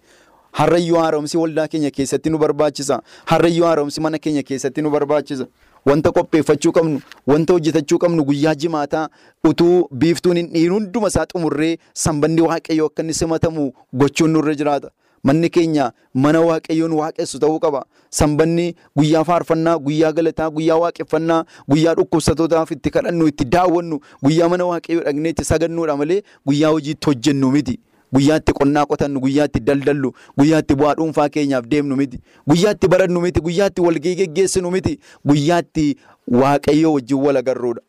Harrayyuu 0.52 0.96
haaromsi 0.98 1.36
waldaa 1.38 1.68
keenya 1.68 1.90
keessatti 1.90 2.30
nu 2.30 2.38
barbaachisa. 2.38 3.02
Harrayyuu 3.26 3.64
haaromsi 3.66 4.00
mana 4.00 4.18
keenya 4.18 4.42
keessatti 4.42 4.82
nu 4.82 4.90
barbaachisa. 4.90 5.46
Wanta 5.86 6.10
qopheeffachuu 6.12 6.72
qabnu, 6.72 7.00
wanta 7.26 7.52
hojjetachuu 7.52 7.98
qabnu 7.98 8.24
guyyaa 8.24 8.54
jimaataa 8.54 9.08
utuu 9.44 9.88
biiftuun 9.94 10.36
hin 10.36 10.48
dhiin 10.52 10.72
hunduma 10.72 11.08
isaa 11.08 11.26
xumurree 11.32 11.76
sanbanni 11.94 12.40
waaqayyoo 12.42 12.86
akka 12.86 13.02
inni 13.02 13.14
simatamu 13.14 13.72
gochuun 13.94 14.30
nurra 14.32 14.54
jiraata. 14.54 14.90
Manni 15.22 15.48
keenya 15.50 15.92
mana 16.14 16.40
waaqayyoon 16.40 16.92
waaqessu 16.92 17.38
ta'uu 17.38 17.58
qaba. 17.60 17.84
Sanbanni 18.10 18.74
guyyaa 18.96 19.24
faarfannaa, 19.24 19.78
guyyaa 19.78 20.12
galataa, 20.12 20.50
guyyaa 20.50 20.76
waaqeffannaa, 20.82 21.44
guyyaa 21.68 21.94
dhukkubsatootaaf 21.94 22.70
itti 22.72 22.90
kadhannu, 22.90 23.26
itti 23.28 23.44
daawwannu, 23.44 24.00
guyyaa 24.24 24.48
mana 24.48 24.66
waaqayyoo 24.66 25.04
dhaqnee 25.04 25.30
itti 25.30 25.44
sagannuudha 25.44 25.96
malee 25.96 26.22
guyyaa 26.46 26.70
hojiitti 26.70 27.06
hojjennu 27.06 27.50
miti. 27.50 27.78
Guyyaa 28.14 28.36
itti 28.40 28.52
qonnaa 28.52 28.86
qotannu, 28.86 29.20
guyyaa 29.20 29.44
itti 29.48 29.60
daldallu, 29.60 30.12
guyyaa 30.38 30.58
itti 30.64 30.74
bu'aa 30.74 30.94
dhuunfaa 30.96 31.28
keenyaaf 31.28 31.64
deemnu 31.70 31.96
miti. 31.96 32.20
Guyyaa 32.48 32.72
itti 32.76 32.88
barannu 32.88 33.20
miti, 33.20 33.40
guyyaa 33.40 33.66
itti 33.68 33.80
walgahii 33.80 34.16
geggeessinu 34.16 34.70
miti, 34.70 34.98
guyyaa 35.26 35.58
itti 35.64 35.96
waaqayyoo 36.28 36.92
wajjin 36.94 37.18
wal 37.24 37.36
agarruudha. 37.36 37.82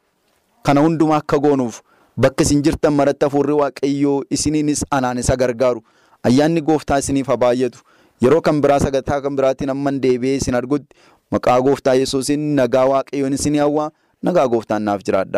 Kana 0.63 0.81
hundumaa 0.81 1.17
akka 1.23 1.37
goonuuf 1.39 1.81
bakka 2.17 2.43
isin 2.43 2.61
jirtan 2.63 2.93
maratti 2.93 3.25
hafuurri 3.25 3.53
waaqayyoo 3.61 4.23
isiniinis 4.29 4.83
anaan 4.91 5.17
isa 5.17 5.35
gargaaru. 5.37 5.81
Ayyaanni 6.23 6.61
gooftaa 6.61 6.99
isiniif 6.99 7.27
haa 7.27 7.37
baay'atu. 7.37 7.79
Yeroo 8.21 8.41
kan 8.41 8.59
biraa 8.61 8.79
sagantaa 8.79 9.21
kan 9.21 9.35
biraatiin 9.35 9.69
amman 9.69 10.01
deebi'ee 10.03 10.35
isin 10.35 10.55
argutti 10.55 10.95
maqaa 11.31 11.61
gooftaa 11.61 11.93
yesuusin 11.95 12.39
nagaa 12.59 12.85
waaqayyoon 12.91 13.33
isin 13.33 13.55
hawwaa 13.59 13.89
nagaa 14.23 14.47
gooftaan 14.47 14.83
naaf 14.83 14.99
jiraadha. 15.07 15.37